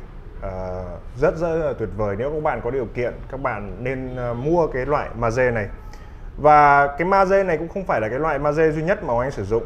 [0.42, 0.84] À,
[1.16, 2.16] rất rất là tuyệt vời.
[2.18, 5.68] Nếu các bạn có điều kiện các bạn nên mua cái loại magie này
[6.38, 9.26] và cái magie này cũng không phải là cái loại magie duy nhất mà Hoàng
[9.26, 9.64] Anh sử dụng.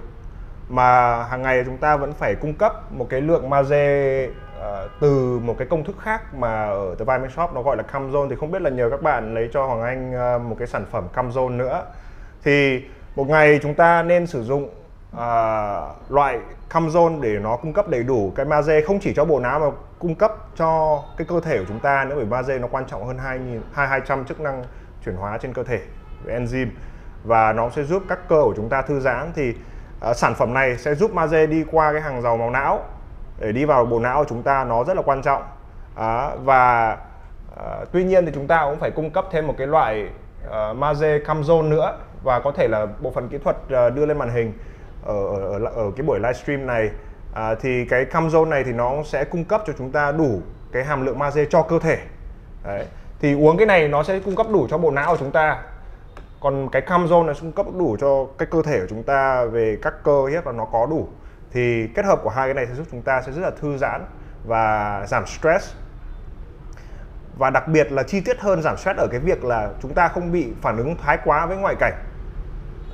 [0.69, 4.89] Mà hàng ngày chúng ta vẫn phải cung cấp một cái lượng magie uh, ờ,
[5.01, 8.29] từ một cái công thức khác mà ở The Vitamin Shop nó gọi là Camzone
[8.31, 10.85] thì không biết là nhờ các bạn lấy cho Hoàng Anh uh, một cái sản
[10.91, 11.85] phẩm Camzone nữa.
[12.45, 12.85] Thì
[13.17, 14.65] một ngày chúng ta nên sử dụng
[15.17, 16.39] uh, loại
[16.71, 19.67] Camzone để nó cung cấp đầy đủ cái magie không chỉ cho bộ não mà
[19.99, 23.07] cung cấp cho cái cơ thể của chúng ta nữa bởi magie nó quan trọng
[23.07, 23.19] hơn
[23.73, 24.65] 200 chức năng
[25.05, 25.81] chuyển hóa trên cơ thể
[26.27, 26.71] enzyme
[27.25, 29.55] và nó sẽ giúp các cơ của chúng ta thư giãn thì
[30.11, 32.81] uh, sản phẩm này sẽ giúp magie đi qua cái hàng rào máu não.
[33.39, 35.43] Để đi vào bộ não của chúng ta nó rất là quan trọng.
[35.97, 36.97] À, và
[37.57, 40.09] à, tuy nhiên thì chúng ta cũng phải cung cấp thêm một cái loại
[40.49, 41.99] ờ, uh, magie camzone nữa.
[42.23, 44.53] Và có thể là bộ phận kỹ thuật uh, đưa lên màn hình
[45.05, 46.91] ở, ở, ở, ở cái buổi livestream này.
[47.35, 50.41] À, thì cái camzone này thì nó sẽ cung cấp cho chúng ta đủ
[50.73, 51.99] cái hàm lượng magie cho cơ thể.
[52.65, 52.87] Đấy.
[53.21, 55.63] thì uống cái này nó sẽ cung cấp đủ cho bộ não của chúng ta
[56.41, 59.79] còn cái camzone này cung cấp đủ cho cái cơ thể của chúng ta về
[59.83, 61.09] các cơ hiếp là nó có đủ.
[61.51, 63.77] Thì kết hợp của hai cái này sẽ giúp chúng ta sẽ rất là thư
[63.77, 64.05] giãn
[64.45, 65.75] và giảm stress.
[67.39, 70.09] Và đặc biệt là chi tiết hơn giảm stress ở cái việc là chúng ta
[70.09, 71.95] không bị phản ứng thái quá với ngoại cảnh.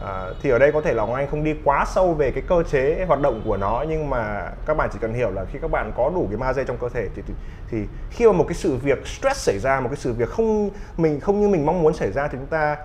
[0.05, 2.63] À, thì ở đây có thể là Anh không đi quá sâu về cái cơ
[2.63, 5.71] chế hoạt động của nó nhưng mà các bạn chỉ cần hiểu là khi các
[5.71, 7.35] bạn có đủ cái ma dây trong cơ thể thì, thì
[7.71, 10.71] thì khi mà một cái sự việc stress xảy ra một cái sự việc không
[10.97, 12.77] mình không như mình mong muốn xảy ra thì chúng ta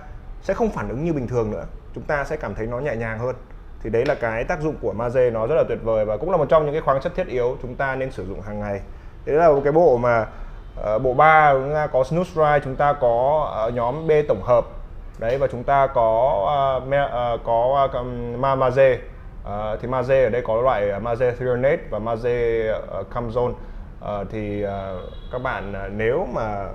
[0.42, 1.66] sẽ không phản ứng như bình thường nữa.
[1.96, 3.36] Chúng ta sẽ cảm thấy nó nhẹ nhàng hơn.
[3.84, 6.32] Thì đấy là cái tác dụng của magie nó rất là tuyệt vời và cũng
[6.32, 8.60] là một trong những cái khoáng chất thiết yếu chúng ta nên sử dụng hàng
[8.60, 8.82] ngày.
[9.26, 10.28] Đấy là một cái bộ mà
[10.96, 14.42] uh, bộ ba chúng ta có snooze dry chúng ta có uh, nhóm B tổng
[14.44, 14.66] hợp.
[15.20, 18.06] Đấy và chúng ta có uh, me, uh, có uh,
[18.40, 23.52] ma magie uh, thì magie ở đây có loại magie threonate và magie uh, camzone
[23.52, 24.70] uh, thì uh,
[25.32, 26.68] các bạn uh, nếu mà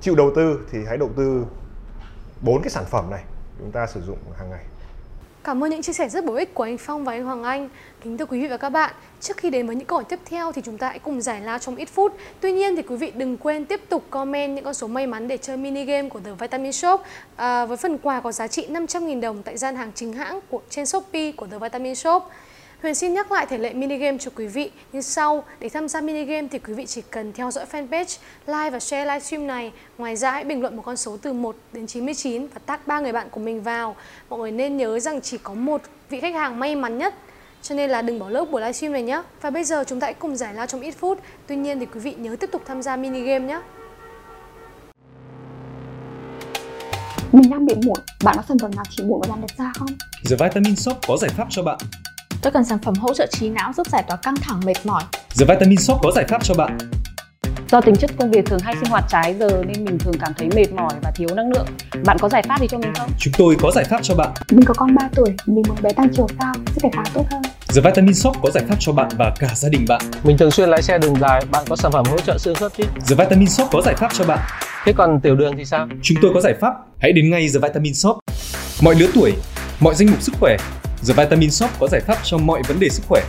[0.00, 1.46] chịu đầu tư thì hãy đầu tư
[2.44, 3.24] bốn cái sản phẩm này
[3.58, 4.64] chúng ta sử dụng hàng ngày
[5.44, 7.68] Cảm ơn những chia sẻ rất bổ ích của anh Phong và anh Hoàng Anh.
[8.02, 10.18] Kính thưa quý vị và các bạn, trước khi đến với những câu hỏi tiếp
[10.24, 12.16] theo thì chúng ta hãy cùng giải lao trong ít phút.
[12.40, 15.28] Tuy nhiên thì quý vị đừng quên tiếp tục comment những con số may mắn
[15.28, 17.00] để chơi mini game của The Vitamin Shop
[17.36, 20.60] à, với phần quà có giá trị 500.000 đồng tại gian hàng chính hãng của
[20.70, 22.22] trên Shopee của The Vitamin Shop.
[22.84, 25.44] Huyền xin nhắc lại thể lệ mini game cho quý vị như sau.
[25.60, 28.80] Để tham gia mini game thì quý vị chỉ cần theo dõi fanpage, like và
[28.80, 29.72] share livestream này.
[29.98, 33.00] Ngoài ra hãy bình luận một con số từ 1 đến 99 và tag ba
[33.00, 33.96] người bạn của mình vào.
[34.28, 37.14] Mọi người nên nhớ rằng chỉ có một vị khách hàng may mắn nhất
[37.62, 39.22] cho nên là đừng bỏ lỡ buổi livestream này nhé.
[39.40, 41.18] Và bây giờ chúng ta hãy cùng giải lao trong ít phút.
[41.46, 43.60] Tuy nhiên thì quý vị nhớ tiếp tục tham gia mini game nhé.
[47.32, 49.72] Mình đang bị mụn, bạn có sản phẩm nào trị mụn và làm đẹp da
[49.78, 49.88] không?
[50.30, 51.78] The Vitamin Shop có giải pháp cho bạn.
[52.44, 55.02] Tôi cần sản phẩm hỗ trợ trí não giúp giải tỏa căng thẳng mệt mỏi.
[55.38, 56.78] The Vitamin Shop có giải pháp cho bạn.
[57.70, 60.32] Do tính chất công việc thường hay sinh hoạt trái giờ nên mình thường cảm
[60.36, 61.66] thấy mệt mỏi và thiếu năng lượng.
[62.04, 63.10] Bạn có giải pháp gì cho mình không?
[63.18, 64.30] Chúng tôi có giải pháp cho bạn.
[64.50, 67.24] Mình có con 3 tuổi, mình muốn bé tăng chiều cao, sức đề kháng tốt
[67.30, 67.42] hơn.
[67.74, 70.00] The Vitamin Shop có giải pháp cho bạn và cả gia đình bạn.
[70.24, 72.72] Mình thường xuyên lái xe đường dài, bạn có sản phẩm hỗ trợ xương khớp
[72.76, 72.84] chứ?
[73.08, 74.38] The Vitamin Shop có giải pháp cho bạn.
[74.84, 75.88] Thế còn tiểu đường thì sao?
[76.02, 76.74] Chúng tôi có giải pháp.
[76.98, 78.18] Hãy đến ngay The Vitamin Shop.
[78.82, 79.32] Mọi lứa tuổi,
[79.80, 80.56] mọi danh mục sức khỏe,
[81.08, 83.22] The Vitamin Shop có giải pháp cho mọi vấn đề sức khỏe.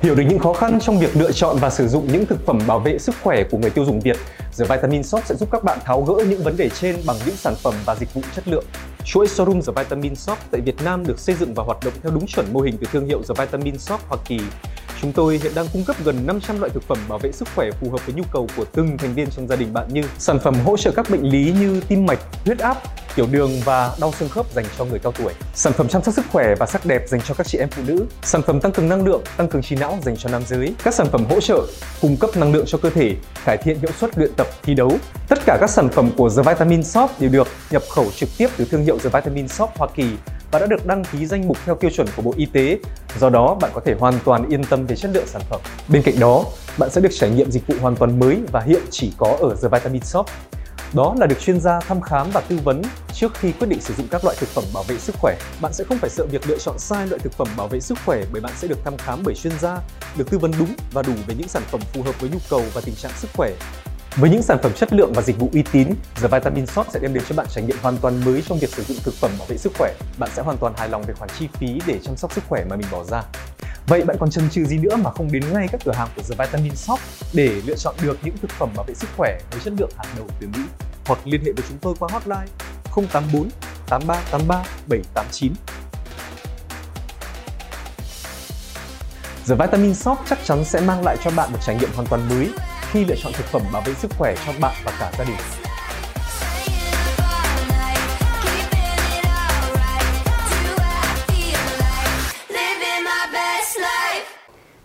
[0.00, 2.58] Hiểu được những khó khăn trong việc lựa chọn và sử dụng những thực phẩm
[2.66, 4.16] bảo vệ sức khỏe của người tiêu dùng Việt,
[4.58, 7.36] The Vitamin Shop sẽ giúp các bạn tháo gỡ những vấn đề trên bằng những
[7.36, 8.64] sản phẩm và dịch vụ chất lượng.
[9.06, 12.12] Chuỗi showroom The Vitamin Shop tại Việt Nam được xây dựng và hoạt động theo
[12.12, 14.40] đúng chuẩn mô hình từ thương hiệu The Vitamin Shop Hoa Kỳ.
[15.02, 17.70] Chúng tôi hiện đang cung cấp gần 500 loại thực phẩm bảo vệ sức khỏe
[17.80, 20.38] phù hợp với nhu cầu của từng thành viên trong gia đình bạn như sản
[20.44, 22.82] phẩm hỗ trợ các bệnh lý như tim mạch, huyết áp,
[23.16, 25.32] tiểu đường và đau xương khớp dành cho người cao tuổi.
[25.54, 27.82] Sản phẩm chăm sóc sức khỏe và sắc đẹp dành cho các chị em phụ
[27.86, 28.06] nữ.
[28.22, 30.74] Sản phẩm tăng cường năng lượng, tăng cường trí não dành cho nam giới.
[30.84, 31.66] Các sản phẩm hỗ trợ
[32.00, 34.98] cung cấp năng lượng cho cơ thể, cải thiện hiệu suất luyện tập thi đấu.
[35.28, 38.48] Tất cả các sản phẩm của The Vitamin Shop đều được nhập khẩu trực tiếp
[38.56, 40.06] từ thương hiệu The Vitamin Shop Hoa Kỳ
[40.50, 42.78] và đã được đăng ký danh mục theo tiêu chuẩn của Bộ Y tế.
[43.20, 45.60] Do đó, bạn có thể hoàn toàn yên tâm về chất lượng sản phẩm.
[45.88, 46.44] Bên cạnh đó,
[46.78, 49.56] bạn sẽ được trải nghiệm dịch vụ hoàn toàn mới và hiện chỉ có ở
[49.62, 50.26] The Vitamin Shop.
[50.92, 52.82] Đó là được chuyên gia thăm khám và tư vấn
[53.14, 55.36] trước khi quyết định sử dụng các loại thực phẩm bảo vệ sức khỏe.
[55.60, 57.98] Bạn sẽ không phải sợ việc lựa chọn sai loại thực phẩm bảo vệ sức
[58.06, 59.78] khỏe bởi bạn sẽ được thăm khám bởi chuyên gia,
[60.16, 62.62] được tư vấn đúng và đủ về những sản phẩm phù hợp với nhu cầu
[62.74, 63.52] và tình trạng sức khỏe.
[64.16, 67.00] Với những sản phẩm chất lượng và dịch vụ uy tín, The Vitamin Shop sẽ
[67.00, 69.30] đem đến cho bạn trải nghiệm hoàn toàn mới trong việc sử dụng thực phẩm
[69.38, 69.94] bảo vệ sức khỏe.
[70.18, 72.64] Bạn sẽ hoàn toàn hài lòng về khoản chi phí để chăm sóc sức khỏe
[72.70, 73.22] mà mình bỏ ra.
[73.86, 76.22] Vậy bạn còn chần chừ gì nữa mà không đến ngay các cửa hàng của
[76.22, 77.00] The Vitamin Shop
[77.32, 80.08] để lựa chọn được những thực phẩm bảo vệ sức khỏe với chất lượng hàng
[80.16, 80.60] đầu từ Mỹ?
[81.06, 82.46] Hoặc liên hệ với chúng tôi qua hotline
[82.94, 83.50] 084
[83.88, 85.52] 8383 789.
[89.48, 92.28] The Vitamin Shop chắc chắn sẽ mang lại cho bạn một trải nghiệm hoàn toàn
[92.28, 92.50] mới
[92.92, 95.36] khi lựa chọn thực phẩm bảo vệ sức khỏe cho bạn và cả gia đình.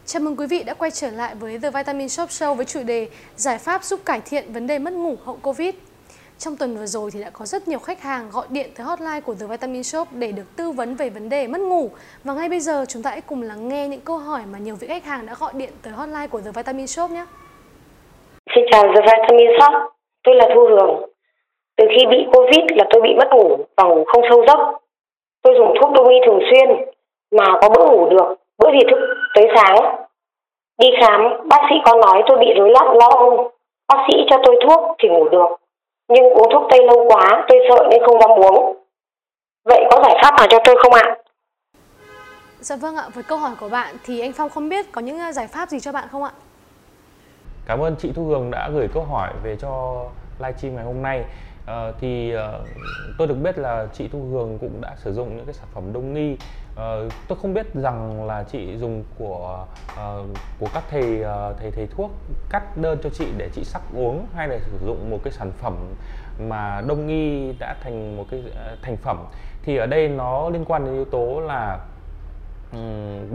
[0.05, 2.83] Chào mừng quý vị đã quay trở lại với The Vitamin Shop Show với chủ
[2.83, 5.75] đề Giải pháp giúp cải thiện vấn đề mất ngủ hậu Covid.
[6.39, 9.21] Trong tuần vừa rồi thì đã có rất nhiều khách hàng gọi điện tới hotline
[9.21, 11.91] của The Vitamin Shop để được tư vấn về vấn đề mất ngủ.
[12.23, 14.75] Và ngay bây giờ chúng ta hãy cùng lắng nghe những câu hỏi mà nhiều
[14.75, 17.25] vị khách hàng đã gọi điện tới hotline của The Vitamin Shop nhé.
[18.55, 19.73] Xin chào The Vitamin Shop,
[20.23, 21.09] tôi là Thu Hường.
[21.77, 24.59] Từ khi bị Covid là tôi bị mất ngủ và ngủ không sâu giấc.
[25.41, 26.69] Tôi dùng thuốc đông y thường xuyên
[27.31, 28.99] mà có bữa ngủ được, bữa thì thức
[29.35, 29.75] tới sáng.
[30.77, 33.51] Đi khám, bác sĩ có nói tôi bị rối loạn lo âu.
[33.87, 35.49] Bác sĩ cho tôi thuốc thì ngủ được.
[36.07, 38.77] Nhưng uống thuốc tây lâu quá, tôi sợ nên không dám uống.
[39.65, 41.17] Vậy có giải pháp nào cho tôi không ạ?
[42.59, 45.19] Dạ vâng ạ, với câu hỏi của bạn thì anh Phong không biết có những
[45.19, 46.31] ờ, giải pháp gì cho bạn không ạ?
[47.66, 50.05] Cảm ơn chị Thu Hường đã gửi câu hỏi về cho
[50.39, 51.24] livestream ngày hôm nay.
[51.64, 52.68] uh, thì uh,
[53.18, 55.93] tôi được biết là chị Thu Hường cũng đã sử dụng những cái sản phẩm
[55.93, 56.38] đông nghi
[56.74, 60.28] uh, tôi không biết rằng là chị dùng của uh,
[60.59, 62.12] của các thầy uh, thầy thầy thuốc
[62.49, 65.51] cắt đơn cho chị để chị sắc uống hay là sử dụng một cái sản
[65.57, 65.76] phẩm
[66.39, 69.26] mà đông nghi đã thành một cái uh, thành phẩm
[69.64, 71.80] thì ở đây nó liên quan đến yếu tố là
[72.72, 72.78] Ừ,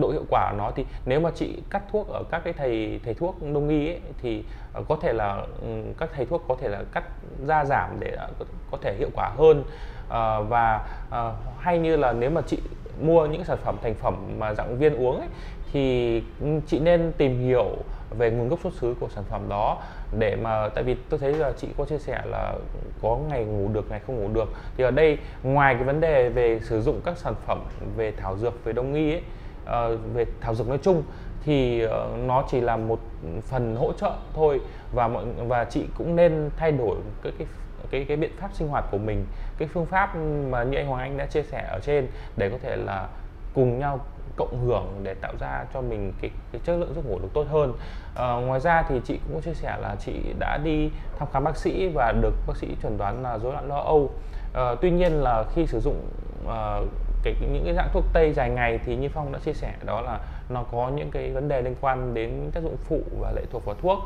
[0.01, 3.01] độ hiệu quả của nó thì nếu mà chị cắt thuốc ở các cái thầy
[3.05, 5.67] thầy thuốc đông y ấy, thì ờ, có thể là ừ,
[5.99, 7.05] các thầy thuốc có thể là cắt
[7.47, 8.29] da giảm để ờ,
[8.71, 9.65] có thể hiệu quả hơn.
[10.09, 10.81] À, và
[11.11, 12.59] à, hay như là nếu mà chị
[13.01, 15.29] mua những sản phẩm thành phẩm mà dạng viên uống ấy,
[15.73, 17.77] thì ừ, chị nên tìm hiểu
[18.11, 19.83] về nguồn gốc xuất xứ của sản phẩm đó
[20.19, 22.55] để mà, tại vì tôi thấy là chị có chia sẻ là
[23.03, 24.53] có ngày ngủ được, ngày không ngủ được.
[24.77, 27.61] Thì ở đây, ngoài cái vấn đề về sử dụng các sản phẩm
[27.97, 29.23] về thảo dược, về đông y ấy
[29.65, 31.03] ờ, về thảo dược nói chung,
[31.45, 33.01] thì ờ, nó chỉ là một
[33.43, 34.61] phần hỗ trợ thôi
[34.93, 37.47] và mọi, và chị cũng nên thay đổi cái cái
[37.91, 39.27] cái cái biện pháp sinh hoạt của mình,
[39.59, 40.17] cái phương pháp
[40.51, 43.09] mà như anh Hoàng Anh đã chia sẻ ở trên để có thể là
[43.55, 44.01] cùng nhau
[44.37, 47.47] cộng hưởng để tạo ra cho mình cái, cái chất lượng giấc ngủ được tốt
[47.51, 47.73] hơn.
[48.15, 51.57] À, ngoài ra thì chị cũng chia sẻ là chị đã đi thăm khám bác
[51.57, 54.11] sĩ và được bác sĩ chuẩn đoán là rối loạn lo âu.
[54.55, 56.09] À, tuy nhiên là khi sử dụng
[56.49, 56.81] à,
[57.23, 60.01] cái những cái dạng thuốc tây dài ngày thì như phong đã chia sẻ đó
[60.01, 63.43] là nó có những cái vấn đề liên quan đến tác dụng phụ và lệ
[63.53, 63.99] thuộc vào thuốc.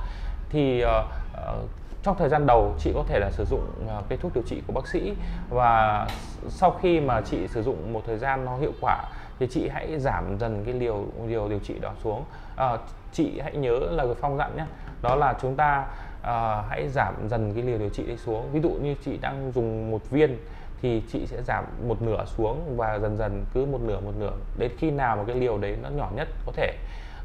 [0.51, 0.89] Thì uh,
[1.35, 1.69] uh,
[2.03, 4.63] trong thời gian đầu chị có thể là sử dụng uh, cái thuốc điều trị
[4.67, 5.15] của bác sĩ
[5.51, 6.07] và
[6.49, 9.05] sau khi mà chị sử dụng một thời gian nó hiệu quả
[9.41, 12.25] thì chị hãy giảm dần cái liều liều điều trị đó xuống.
[12.57, 12.79] À,
[13.13, 14.65] chị hãy nhớ là phong dặn nhé
[15.03, 15.87] đó là chúng ta
[16.23, 18.49] à, hãy giảm dần cái liều điều trị đi xuống.
[18.53, 20.39] Ví dụ như chị đang dùng một viên
[20.83, 24.33] thì chị sẽ giảm một nửa xuống và dần dần cứ một nửa một nửa.
[24.59, 26.75] Đến khi nào mà cái liều đấy nó nhỏ nhất có thể.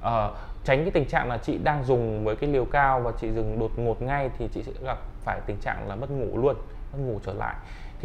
[0.02, 0.30] À,
[0.64, 3.60] tránh cái tình trạng là chị đang dùng với cái liều cao và chị dừng
[3.60, 6.56] đột ngột ngay thì chị sẽ gặp phải tình trạng là mất ngủ luôn
[6.94, 7.56] mất ngủ trở lại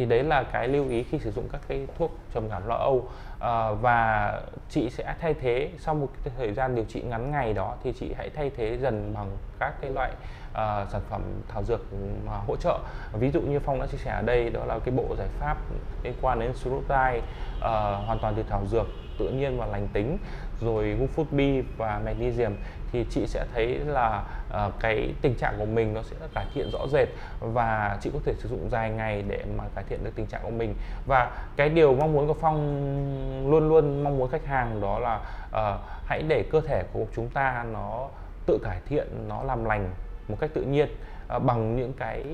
[0.01, 2.75] thì đấy là cái lưu ý khi sử dụng các cái thuốc trầm cảm lo
[2.75, 3.07] âu.
[3.39, 7.53] À, và chị sẽ thay thế sau một cái thời gian điều trị ngắn ngày
[7.53, 10.11] đó thì chị hãy thay thế dần bằng các cái loại
[10.51, 11.81] uh, sản phẩm thảo dược
[12.25, 12.79] mà hỗ trợ.
[13.13, 15.57] Ví dụ như phong đã chia sẻ ở đây đó là cái bộ giải pháp
[16.03, 17.71] liên quan đến Surutai uh, à,
[18.05, 18.87] hoàn toàn từ thảo dược
[19.19, 20.17] tự nhiên và lành tính
[20.61, 22.53] rồi Woofut và magnesium.
[22.91, 26.69] Thì chị sẽ thấy là uh, cái tình trạng của mình nó sẽ cải thiện
[26.71, 27.07] rõ rệt
[27.39, 30.43] và chị có thể sử dụng dài ngày để mà cải thiện được tình trạng
[30.43, 30.75] của mình.
[31.07, 35.15] Và cái điều mong muốn của phong luôn luôn mong muốn khách hàng đó là
[35.47, 38.07] uh, hãy để cơ thể của chúng ta nó
[38.45, 39.89] tự cải thiện nó làm lành
[40.27, 40.89] một cách tự nhiên
[41.35, 42.25] uh, bằng những cái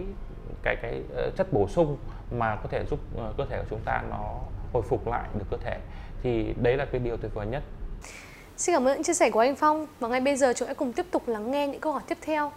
[0.64, 1.98] cái cái uh, chất bổ sung
[2.32, 4.40] mà có thể giúp uh, cơ thể của chúng ta nó
[4.74, 5.78] hồi phục lại được cơ thể.
[6.24, 7.64] Thì đấy là cái điều tuyệt vời nhất.
[8.58, 10.74] Xin cảm ơn những chia sẻ của anh Phong và ngay bây giờ chúng ta
[10.74, 12.52] cùng tiếp tục lắng nghe những câu hỏi tiếp theo.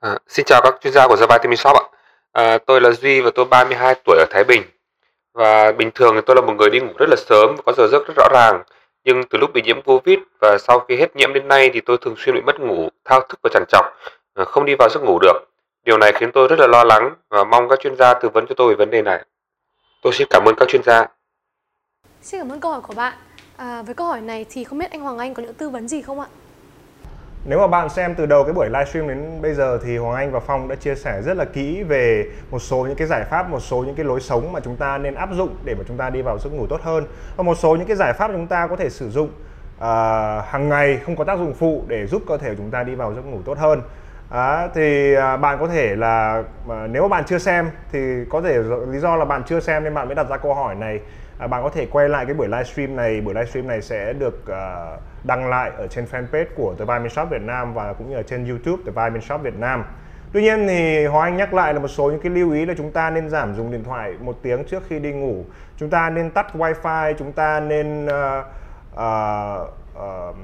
[0.00, 1.84] À, xin chào các chuyên gia của The Vitamin Shop ạ.
[2.32, 4.62] À, tôi là Duy và tôi 32 tuổi ở Thái Bình.
[5.34, 7.72] Và bình thường thì tôi là một người đi ngủ rất là sớm và có
[7.76, 8.62] giờ giấc rất rõ ràng.
[9.04, 11.98] Nhưng từ lúc bị nhiễm Covid và sau khi hết nhiễm đến nay thì tôi
[12.00, 13.84] thường xuyên bị mất ngủ, thao thức và trằn trọc,
[14.34, 15.38] à, không đi vào giấc ngủ được.
[15.84, 18.46] Điều này khiến tôi rất là lo lắng và mong các chuyên gia tư vấn
[18.46, 19.24] cho tôi về vấn đề này.
[20.02, 21.06] Tôi xin cảm ơn các chuyên gia.
[22.22, 23.12] Xin cảm ơn câu hỏi của bạn.
[23.60, 25.88] À, với câu hỏi này thì không biết anh Hoàng Anh có những tư vấn
[25.88, 26.26] gì không ạ?
[27.44, 30.32] Nếu mà bạn xem từ đầu cái buổi livestream đến bây giờ thì Hoàng Anh
[30.32, 33.50] và Phong đã chia sẻ rất là kỹ về một số những cái giải pháp,
[33.50, 35.96] một số những cái lối sống mà chúng ta nên áp dụng để mà chúng
[35.96, 37.04] ta đi vào giấc ngủ tốt hơn
[37.36, 39.82] và một số những cái giải pháp chúng ta có thể sử dụng uh,
[40.46, 42.94] hàng ngày không có tác dụng phụ để giúp cơ thể của chúng ta đi
[42.94, 43.82] vào giấc ngủ tốt hơn.
[44.30, 47.98] À, thì bạn có thể là à, nếu mà bạn chưa xem thì
[48.30, 48.58] có thể
[48.88, 51.00] lý do là bạn chưa xem nên bạn mới đặt ra câu hỏi này
[51.40, 53.20] à, bạn có thể quay lại cái buổi livestream này.
[53.20, 57.30] Buổi livestream này sẽ được uh, đăng lại ở trên fanpage của The Vitamin Shop
[57.30, 59.84] Việt Nam và cũng như ở trên YouTube The Vitamin Shop Việt Nam.
[60.32, 62.74] Tuy nhiên thì Hoàng Anh nhắc lại là một số những cái lưu ý là
[62.76, 65.44] chúng ta nên giảm dùng điện thoại một tiếng trước khi đi ngủ.
[65.76, 68.44] Chúng ta nên tắt wifi chúng ta nên uh,
[68.94, 70.36] uh, uh,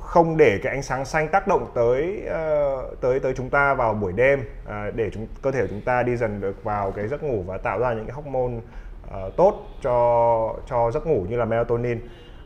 [0.00, 3.94] không để cái ánh sáng xanh tác động tới uh, tới tới chúng ta vào
[3.94, 7.08] buổi đêm uh, để chúng cơ thể của chúng ta đi dần được vào cái
[7.08, 8.60] giấc ngủ và tạo ra những cái hormone
[9.06, 12.00] uh, tốt cho cho giấc ngủ như là melatonin.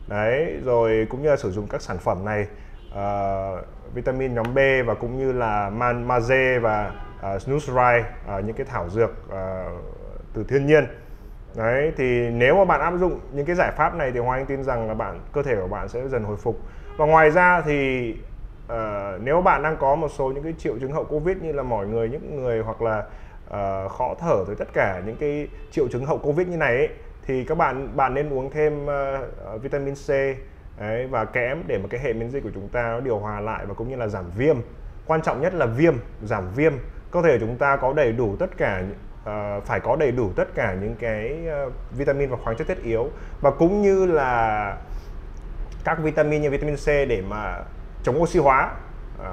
[0.07, 2.47] Đấy rồi cũng như là sử dụng các sản phẩm này
[2.91, 8.55] uh, vitamin nhóm B và cũng như là man magie và uh, snooze uh, những
[8.55, 9.81] cái thảo dược uh,
[10.33, 10.87] từ thiên nhiên.
[11.55, 14.45] Đấy thì nếu mà bạn áp dụng những cái giải pháp này thì Hoàng Anh
[14.45, 16.59] tin rằng là bạn cơ thể của bạn sẽ dần hồi phục.
[16.97, 18.11] Và ngoài ra thì
[18.65, 21.63] uh, nếu bạn đang có một số những cái triệu chứng hậu covid như là
[21.63, 23.03] mỏi người những người hoặc là
[23.51, 26.89] uh, khó thở rồi tất cả những cái triệu chứng hậu covid như này ấy,
[27.25, 30.09] thì các bạn bạn nên uống thêm uh, vitamin C
[30.79, 33.39] ấy và kẽm để mà cái hệ miễn dịch của chúng ta nó điều hòa
[33.39, 34.57] lại và cũng như là giảm viêm.
[35.05, 36.73] Quan trọng nhất là viêm giảm viêm.
[37.11, 38.83] Cơ thể chúng ta có đầy đủ tất cả
[39.21, 42.83] uh, phải có đầy đủ tất cả những cái uh, vitamin và khoáng chất thiết
[42.83, 43.09] yếu
[43.41, 44.77] và cũng như là
[45.83, 47.59] các vitamin như vitamin C để mà
[48.03, 48.71] chống oxy hóa.
[49.19, 49.25] Uh,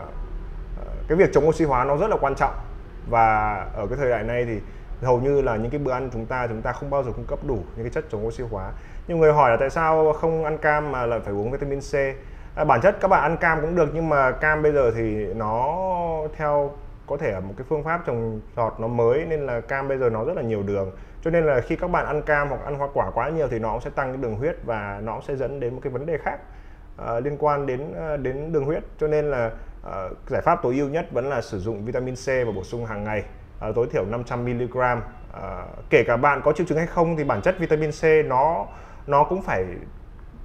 [1.08, 2.54] cái việc chống oxy hóa nó rất là quan trọng
[3.10, 4.60] và ở cái thời đại này thì
[5.02, 7.24] hầu như là những cái bữa ăn chúng ta chúng ta không bao giờ cung
[7.24, 8.72] cấp đủ những cái chất chống oxy hóa.
[9.08, 11.94] Nhiều người hỏi là tại sao không ăn cam mà lại phải uống vitamin C?
[12.54, 15.34] À, bản chất các bạn ăn cam cũng được nhưng mà cam bây giờ thì
[15.34, 15.78] nó
[16.36, 16.72] theo
[17.06, 19.98] có thể là một cái phương pháp trồng trọt nó mới nên là cam bây
[19.98, 20.90] giờ nó rất là nhiều đường.
[21.24, 23.58] Cho nên là khi các bạn ăn cam hoặc ăn hoa quả quá nhiều thì
[23.58, 26.18] nó sẽ tăng cái đường huyết và nó sẽ dẫn đến một cái vấn đề
[26.18, 26.38] khác
[27.02, 28.82] uh, liên quan đến uh, đến đường huyết.
[29.00, 29.50] Cho nên là
[29.86, 32.86] uh, giải pháp tối ưu nhất vẫn là sử dụng vitamin C và bổ sung
[32.86, 33.24] hàng ngày
[33.68, 35.00] uh, tối thiểu 500 mg uh,
[35.90, 38.66] kể cả bạn có triệu chứng hay không thì bản chất vitamin C nó
[39.06, 39.64] nó cũng phải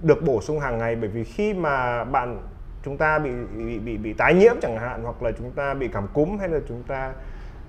[0.02, 0.96] được bổ sung hàng ngày.
[0.96, 2.42] Bởi vì khi mà bạn
[2.84, 5.88] chúng ta bị bị bị, bị tái nhiễm chẳng hạn hoặc là chúng ta bị
[5.88, 7.14] cảm cúm hay là chúng ta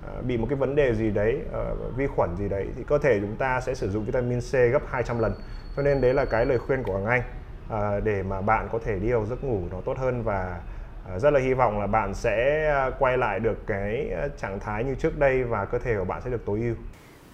[0.07, 2.97] ờ, bị một cái vấn đề gì đấy uh, vi khuẩn gì đấy thì cơ
[2.97, 5.33] thể chúng ta sẽ sử dụng vitamin C gấp 200 lần.
[5.75, 7.21] Cho nên đấy là cái lời khuyên của Hoàng Anh
[7.73, 10.61] uh, để mà bạn có thể đi vào giấc ngủ nó tốt hơn và
[11.09, 14.59] Ờ, rất là hy vọng là bạn sẽ ờ, quay lại được cái ờ, trạng
[14.59, 16.75] thái như trước đây và cơ thể của bạn sẽ được tối ưu.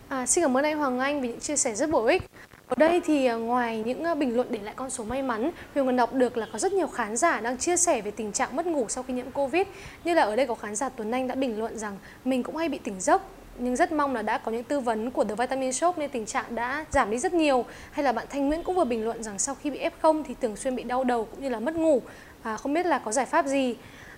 [0.09, 2.23] À, xin cảm ơn anh Hoàng Anh vì những chia sẻ rất bổ ích.
[2.67, 5.95] Ở đây thì ngoài những bình luận để lại con số may mắn, Huyền còn
[5.95, 8.65] đọc được là có rất nhiều khán giả đang chia sẻ về tình trạng mất
[8.65, 9.67] ngủ sau khi nhiễm Covid.
[10.03, 12.55] Như là ở đây có khán giả Tuấn Anh đã bình luận rằng mình cũng
[12.55, 13.21] hay bị tỉnh giấc
[13.59, 16.25] nhưng rất mong là đã có những tư vấn của The Vitamin Shop nên tình
[16.25, 17.65] trạng đã giảm đi rất nhiều.
[17.91, 20.35] Hay là bạn Thanh Nguyễn cũng vừa bình luận rằng sau khi bị F0 thì
[20.41, 22.01] thường xuyên bị đau đầu cũng như là mất ngủ
[22.43, 23.75] à, không biết là có giải pháp gì.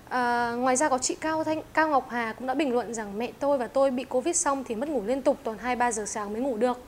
[0.09, 3.17] À, ngoài ra có chị Cao Thanh Cao Ngọc Hà cũng đã bình luận rằng
[3.17, 5.91] mẹ tôi và tôi bị Covid xong thì mất ngủ liên tục toàn 2 3
[5.91, 6.79] giờ sáng mới ngủ được.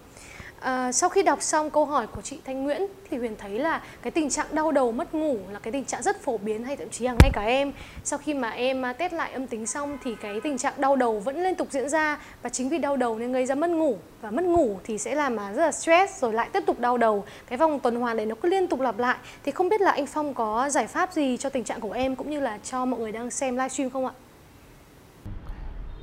[0.60, 3.82] À, sau khi đọc xong câu hỏi của chị Thanh Nguyễn thì Huyền thấy là
[4.02, 6.78] cái tình trạng đau đầu mất ngủ là cái tình trạng rất phổ biến hay
[6.78, 9.66] thậm chí là ngay cả em sau khi mà em à, test lại âm tính
[9.66, 12.78] xong thì cái tình trạng đau đầu vẫn liên tục diễn ra và chính vì
[12.78, 15.62] đau đầu nên gây ra mất ngủ và mất ngủ thì sẽ làm mà rất
[15.62, 18.50] là stress rồi lại tiếp tục đau đầu cái vòng tuần hoàn đấy nó cứ
[18.50, 21.50] liên tục lặp lại thì không biết là anh Phong có giải pháp gì cho
[21.50, 24.14] tình trạng của em cũng như là cho mọi người đang xem livestream không ạ?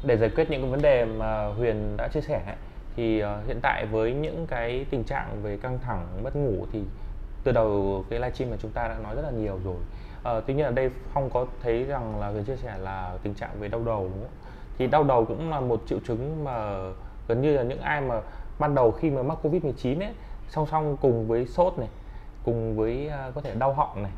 [0.05, 2.57] Để giải quyết những cái vấn đề mà Huyền đã chia sẻ ấy
[2.97, 6.83] thì uh, hiện tại với những cái tình trạng về căng thẳng mất ngủ thì
[7.45, 9.77] từ đầu cái livestream mà chúng ta đã nói rất là nhiều rồi.
[10.37, 13.35] Uh, tuy nhiên ở đây phong có thấy rằng là người chia sẻ là tình
[13.35, 14.37] trạng về đau đầu đúng không?
[14.79, 16.77] Thì đau đầu cũng là một triệu chứng mà
[17.29, 18.21] gần như là những ai mà
[18.59, 20.13] ban đầu khi mà mắc covid 19 ấy
[20.49, 21.89] song song cùng với sốt này
[22.45, 24.13] cùng với uh, có thể đau họng này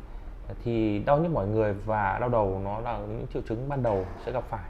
[0.63, 4.05] thì đau nhức mọi người và đau đầu nó là những triệu chứng ban đầu
[4.25, 4.63] sẽ gặp phải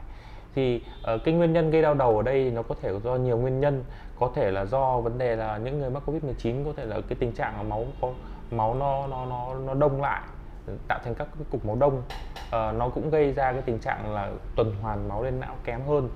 [0.56, 3.14] thì uh, ờ, cái nguyên nhân gây đau đầu ở đây nó có thể do
[3.14, 3.84] nhiều nguyên nhân.
[4.18, 7.00] Có thể là do vấn đề là những người mắc covid 19 có thể là
[7.08, 8.12] cái tình trạng là máu có
[8.50, 10.22] máu nó nó nó nó đông lại
[10.66, 12.02] ừ, tạo thành các cái cục máu đông.
[12.46, 15.80] Uh, nó cũng gây ra cái tình trạng là tuần hoàn máu lên não kém
[15.88, 16.08] hơn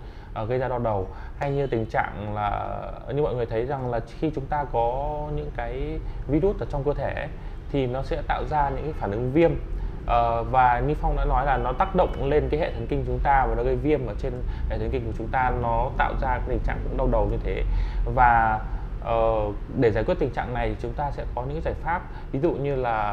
[0.43, 1.07] uh, gây ra đau đầu.
[1.39, 2.79] Hay như tình trạng là
[3.15, 6.85] như mọi người thấy rằng là khi chúng ta có những cái virus ở trong
[6.85, 7.29] cơ thể
[7.73, 9.51] thì nó sẽ tạo ra những cái phản ứng viêm
[10.11, 13.05] uh, và như phong đã nói là nó tác động lên cái hệ thần kinh
[13.07, 14.33] chúng ta và nó gây viêm ở trên
[14.71, 17.29] hệ thần kinh của chúng ta nó tạo ra cái tình trạng cũng đau đầu
[17.31, 17.65] như thế.
[18.15, 18.61] Và
[19.01, 22.03] uh, để giải quyết tình trạng này chúng ta sẽ có những giải pháp.
[22.33, 23.11] Ví dụ như là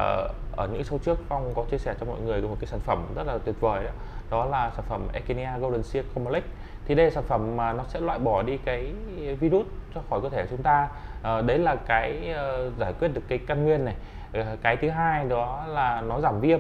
[0.57, 3.05] ở những show trước phong có chia sẻ cho mọi người một cái sản phẩm
[3.15, 3.91] rất là tuyệt vời đó,
[4.31, 6.43] đó là sản phẩm Echinacea Golden Seed Complex.
[6.85, 8.93] Thì đây là sản phẩm mà nó sẽ loại bỏ đi cái
[9.39, 10.87] virus ra khỏi cơ thể chúng ta.
[11.23, 12.33] À, đấy là cái
[12.67, 13.95] uh, giải quyết được cái căn nguyên này.
[14.61, 16.59] Cái thứ hai đó là nó giảm viêm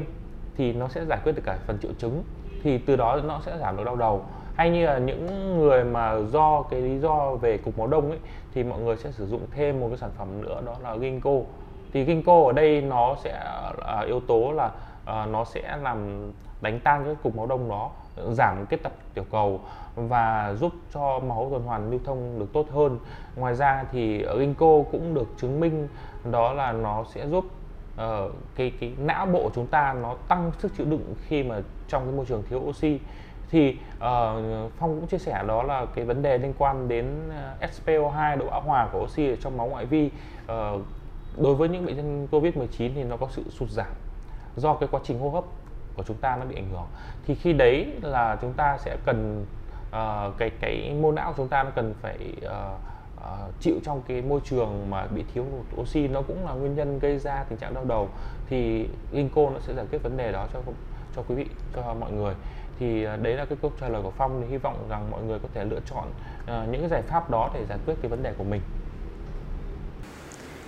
[0.57, 2.23] thì nó sẽ giải quyết được cả phần triệu chứng
[2.63, 4.25] thì từ đó nó sẽ giảm được đau đầu.
[4.55, 8.19] Hay như là những người mà do cái lý do về cục máu đông ấy
[8.53, 11.31] thì mọi người sẽ sử dụng thêm một cái sản phẩm nữa đó là ginkgo.
[11.93, 13.33] Thì ginkgo ở đây nó sẽ
[13.77, 16.31] là yếu tố là uh, nó sẽ làm
[16.61, 17.89] đánh tan cái cục máu đông đó
[18.31, 19.59] giảm kết tập tiểu cầu
[19.95, 22.99] và giúp cho máu tuần hoàn lưu thông được tốt hơn.
[23.35, 25.87] Ngoài ra thì ginkgo cũng được chứng minh
[26.31, 27.45] đó là nó sẽ giúp
[27.97, 32.03] uh, cái cái não bộ chúng ta nó tăng sức chịu đựng khi mà trong
[32.03, 32.99] cái môi trường thiếu oxy.
[33.49, 37.55] Thì uh, phong cũng chia sẻ đó là cái vấn đề liên quan đến ờ,
[37.63, 40.09] uh, SPO2 độ bão hòa của oxy ở trong máu ngoại vi.
[40.43, 40.81] Uh,
[41.37, 43.93] đối với những bệnh nhân covid 19 thì nó có sự sụt giảm
[44.55, 45.43] do cái quá trình hô hấp
[45.95, 46.87] của chúng ta nó bị ảnh hưởng.
[47.25, 49.45] Thì khi đấy là chúng ta sẽ cần
[49.89, 52.79] uh, cái cái mô não chúng ta nó cần phải uh,
[53.23, 55.45] À, chịu trong cái môi trường mà bị thiếu
[55.81, 58.09] oxy nó cũng là nguyên nhân gây ra tình trạng đau đầu
[58.49, 60.59] thì ginkgo nó sẽ giải quyết vấn đề đó cho
[61.15, 61.45] cho quý vị
[61.75, 62.33] cho mọi người.
[62.79, 65.23] Thì à, đấy là cái câu trả lời của phong thì hy vọng rằng mọi
[65.23, 68.09] người có thể lựa chọn uh, những cái giải pháp đó để giải quyết cái
[68.09, 68.61] vấn đề của mình.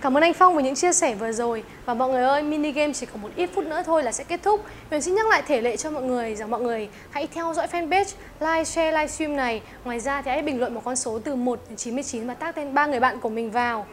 [0.02, 1.64] Cảm ơn anh Phong với những chia sẻ vừa rồi.
[1.86, 4.24] Và mọi người ơi, mini game chỉ còn một ít phút nữa thôi là sẽ
[4.24, 4.66] kết thúc.
[4.90, 7.68] Huyền xin nhắc lại thể lệ cho mọi người rằng mọi người hãy theo dõi
[7.72, 9.62] fanpage, like, share livestream này.
[9.84, 12.52] Ngoài ra thì hãy bình luận một con số từ 1 đến 99 và tag
[12.56, 13.86] tên ba người bạn của mình vào.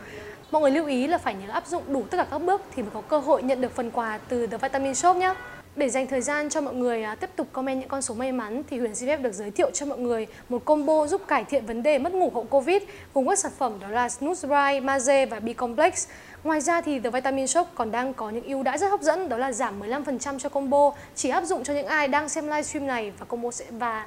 [0.50, 2.82] Mọi người lưu ý là phải nhớ áp dụng đủ tất cả các bước thì
[2.82, 5.34] mới có cơ hội nhận được phần quà từ The Vitamin Shop nhé
[5.76, 8.32] để dành thời gian cho mọi người à, tiếp tục comment những con số may
[8.32, 11.44] mắn thì Huyền xin phép được giới thiệu cho mọi người một combo giúp cải
[11.44, 14.86] thiện vấn đề mất ngủ hậu Covid cùng các sản phẩm đó là Snooze Dry,
[14.86, 16.08] Maze và B-Complex.
[16.44, 19.28] Ngoài ra thì The Vitamin Shop còn đang có những ưu đãi rất hấp dẫn
[19.28, 22.86] đó là giảm 15% cho combo chỉ áp dụng cho những ai đang xem livestream
[22.86, 24.06] này và combo sẽ và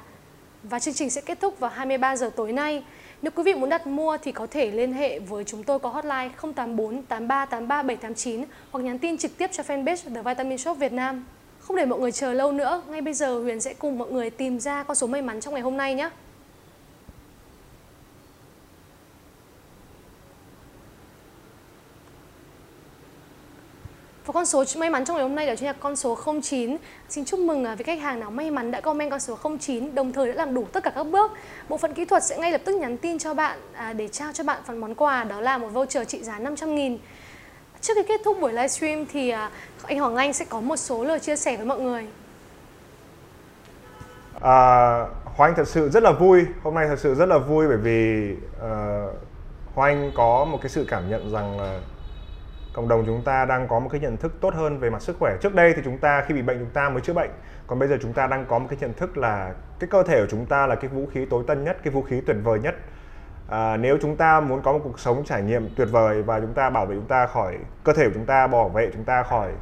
[0.62, 2.84] và chương trình sẽ kết thúc vào 23 giờ tối nay.
[3.22, 5.88] Nếu quý vị muốn đặt mua thì có thể liên hệ với chúng tôi có
[5.88, 10.78] hotline 084 83 83 789 hoặc nhắn tin trực tiếp cho fanpage The Vitamin Shop
[10.78, 11.24] Việt Nam.
[11.70, 14.30] Không để mọi người chờ lâu nữa, ngay bây giờ Huyền sẽ cùng mọi người
[14.30, 16.10] tìm ra con số may mắn trong ngày hôm nay nhé.
[24.26, 26.76] Và con số may mắn trong ngày hôm nay đó chính là con số 09.
[27.08, 29.94] Xin chúc mừng à, với khách hàng nào may mắn đã comment con số 09,
[29.94, 31.30] đồng thời đã làm đủ tất cả các bước.
[31.68, 34.32] Bộ phận kỹ thuật sẽ ngay lập tức nhắn tin cho bạn à, để trao
[34.32, 36.98] cho bạn phần món quà đó là một voucher trị giá 500 nghìn.
[37.82, 39.50] Trước khi kết thúc buổi livestream thì à,
[39.86, 42.06] anh Hoàng Anh sẽ có một số lời chia sẻ với mọi người.
[44.40, 44.56] À,
[45.24, 47.76] Hoàng Anh thật sự rất là vui, hôm nay thật sự rất là vui bởi
[47.76, 49.14] vì uh,
[49.74, 51.80] Hoàng Anh có một cái sự cảm nhận rằng là
[52.72, 55.16] cộng đồng chúng ta đang có một cái nhận thức tốt hơn về mặt sức
[55.18, 55.36] khỏe.
[55.40, 57.30] Trước đây thì chúng ta khi bị bệnh chúng ta mới chữa bệnh,
[57.66, 60.20] còn bây giờ chúng ta đang có một cái nhận thức là cái cơ thể
[60.20, 62.58] của chúng ta là cái vũ khí tối tân nhất, cái vũ khí tuyệt vời
[62.58, 62.74] nhất
[63.50, 66.54] à, nếu chúng ta muốn có một cuộc sống trải nghiệm tuyệt vời và chúng
[66.54, 69.22] ta bảo vệ chúng ta khỏi cơ thể của chúng ta bảo vệ chúng ta
[69.22, 69.52] khỏi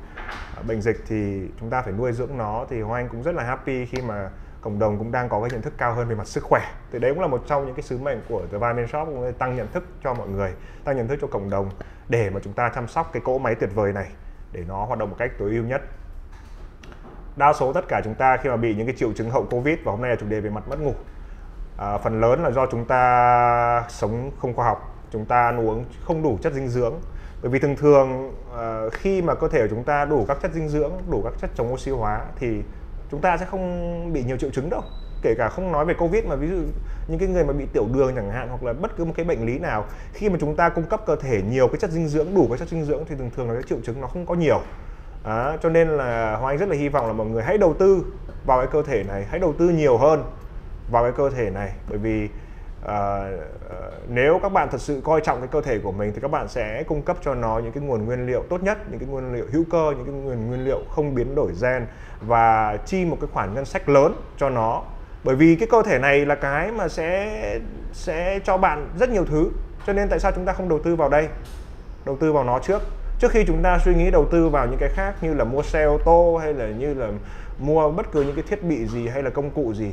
[0.56, 3.34] à, bệnh dịch thì chúng ta phải nuôi dưỡng nó thì hoàng Anh cũng rất
[3.34, 4.30] là happy khi mà
[4.60, 6.60] cộng đồng cũng đang có cái nhận thức cao hơn về mặt sức khỏe.
[6.92, 9.32] Thì đấy cũng là một trong những cái sứ mệnh của The Vitamin Shop cũng
[9.32, 10.52] tăng nhận thức cho mọi người
[10.84, 11.70] tăng nhận thức cho cộng đồng
[12.08, 14.06] để mà chúng ta chăm sóc cái cỗ máy tuyệt vời này
[14.52, 15.82] để nó hoạt động một cách tối ưu nhất.
[17.36, 19.78] Đa số tất cả chúng ta khi mà bị những cái triệu chứng hậu covid
[19.84, 20.94] và hôm nay là chủ đề về mặt mất ngủ
[21.78, 25.84] à, phần lớn là do chúng ta sống không khoa học chúng ta ăn uống
[26.04, 26.94] không đủ chất dinh dưỡng.
[27.42, 30.52] Bởi vì thường thường à, khi mà cơ thể của chúng ta đủ các chất
[30.54, 32.62] dinh dưỡng đủ các chất chống oxy hóa thì
[33.10, 34.82] chúng ta sẽ không bị nhiều triệu chứng đâu.
[35.22, 36.56] Kể cả không nói về covid mà ví dụ
[37.08, 39.24] những cái người mà bị tiểu đường chẳng hạn hoặc là bất cứ một cái
[39.24, 42.08] bệnh lý nào khi mà chúng ta cung cấp cơ thể nhiều cái chất dinh
[42.08, 44.26] dưỡng đủ cái chất dinh dưỡng thì thường thường là cái triệu chứng nó không
[44.26, 44.60] có nhiều.
[45.24, 47.74] À, cho nên là Hoàng Anh rất là hy vọng là mọi người hãy đầu
[47.74, 48.04] tư
[48.46, 50.24] vào cái cơ thể này hãy đầu tư nhiều hơn
[50.90, 51.72] vào cái cơ thể này.
[51.88, 52.28] Bởi vì
[52.84, 56.20] uh, uh, nếu các bạn thật sự coi trọng cái cơ thể của mình thì
[56.20, 58.98] các bạn sẽ cung cấp cho nó những cái nguồn nguyên liệu tốt nhất những
[58.98, 61.86] cái nguyên liệu hữu cơ những cái nguồn nguyên liệu không biến đổi gen
[62.20, 64.82] và chi một cái khoản ngân sách lớn cho nó.
[65.24, 67.60] Bởi vì cái cơ thể này là cái mà sẽ
[67.92, 69.50] sẽ cho bạn rất nhiều thứ
[69.86, 71.28] cho nên tại sao chúng ta không đầu tư vào đây?
[72.04, 72.82] Đầu tư vào nó trước.
[73.18, 75.62] Trước khi chúng ta suy nghĩ đầu tư vào những cái khác như là mua
[75.62, 77.08] xe ô tô hay là như là
[77.58, 79.92] mua bất cứ những cái thiết bị gì hay là công cụ gì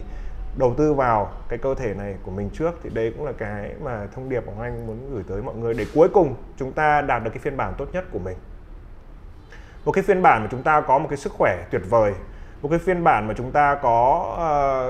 [0.57, 3.71] đầu tư vào cái cơ thể này của mình trước thì đây cũng là cái
[3.83, 7.01] mà thông điệp của anh muốn gửi tới mọi người để cuối cùng chúng ta
[7.01, 8.37] đạt được cái phiên bản tốt nhất của mình.
[9.85, 12.13] Một cái phiên bản mà chúng ta có một cái sức khỏe tuyệt vời
[12.65, 14.27] một cái phiên bản mà chúng ta có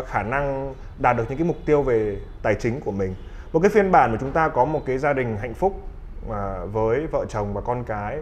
[0.02, 3.16] uh, khả năng đạt được những cái mục tiêu về tài chính của mình.
[3.54, 5.82] Một cái phiên bản mà chúng ta có một cái gia đình hạnh phúc
[6.28, 6.34] uh,
[6.74, 8.18] với vợ chồng và con cái.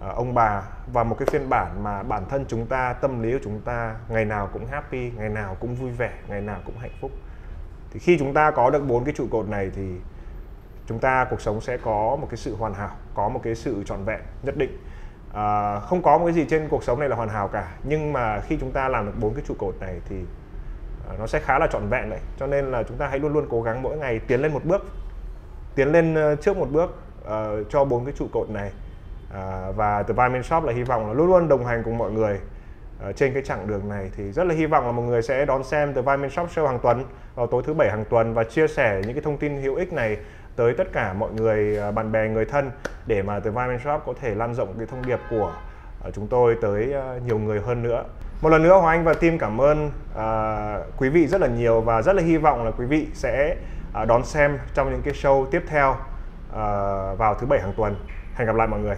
[0.00, 3.32] À, ông bà và một cái phiên bản mà bản thân chúng ta tâm lý
[3.32, 6.78] của chúng ta ngày nào cũng happy ngày nào cũng vui vẻ ngày nào cũng
[6.78, 7.10] hạnh phúc.
[7.90, 9.96] Thì khi chúng ta có được bốn cái trụ cột này thì
[10.86, 13.84] chúng ta cuộc sống sẽ có một cái sự hoàn hảo có một cái sự
[13.84, 14.78] trọn vẹn nhất định.
[15.34, 18.12] À, không có một cái gì trên cuộc sống này là hoàn hảo cả nhưng
[18.12, 20.16] mà khi chúng ta làm được bốn cái trụ cột này thì
[21.08, 22.20] à, nó sẽ khá là trọn vẹn đấy.
[22.38, 24.64] Cho nên là chúng ta hãy luôn luôn cố gắng mỗi ngày tiến lên một
[24.64, 24.82] bước
[25.76, 26.90] tiến lên ờ, trước một bước
[27.20, 28.72] uh, cho bốn cái trụ cột này
[29.36, 32.10] à, và The Vitamin Shop là hy vọng là luôn luôn đồng hành cùng mọi
[32.10, 32.40] người
[33.00, 34.10] ở trên cái chặng đường này.
[34.16, 36.66] Thì rất là hy vọng là mọi người sẽ đón xem The Vitamin Shop Show
[36.66, 39.62] hàng tuần vào tối thứ bảy hàng tuần và chia sẻ những cái thông tin
[39.62, 40.16] hữu ích này
[40.56, 42.70] tới tất cả mọi người ờ, bạn bè người thân
[43.06, 45.52] để mà The Vitamin Shop có thể lan rộng cái thông điệp của
[46.02, 46.94] ờ, chúng tôi tới
[47.26, 48.04] nhiều người hơn nữa.
[48.42, 51.80] Một lần nữa Hoàng Anh và team cảm ơn uh, quý vị rất là nhiều
[51.80, 53.56] và rất là hy vọng là quý vị sẽ
[54.02, 57.96] uh, đón xem trong những cái show tiếp theo uh, vào thứ bảy hàng tuần.
[58.34, 58.96] Hẹn gặp lại mọi người.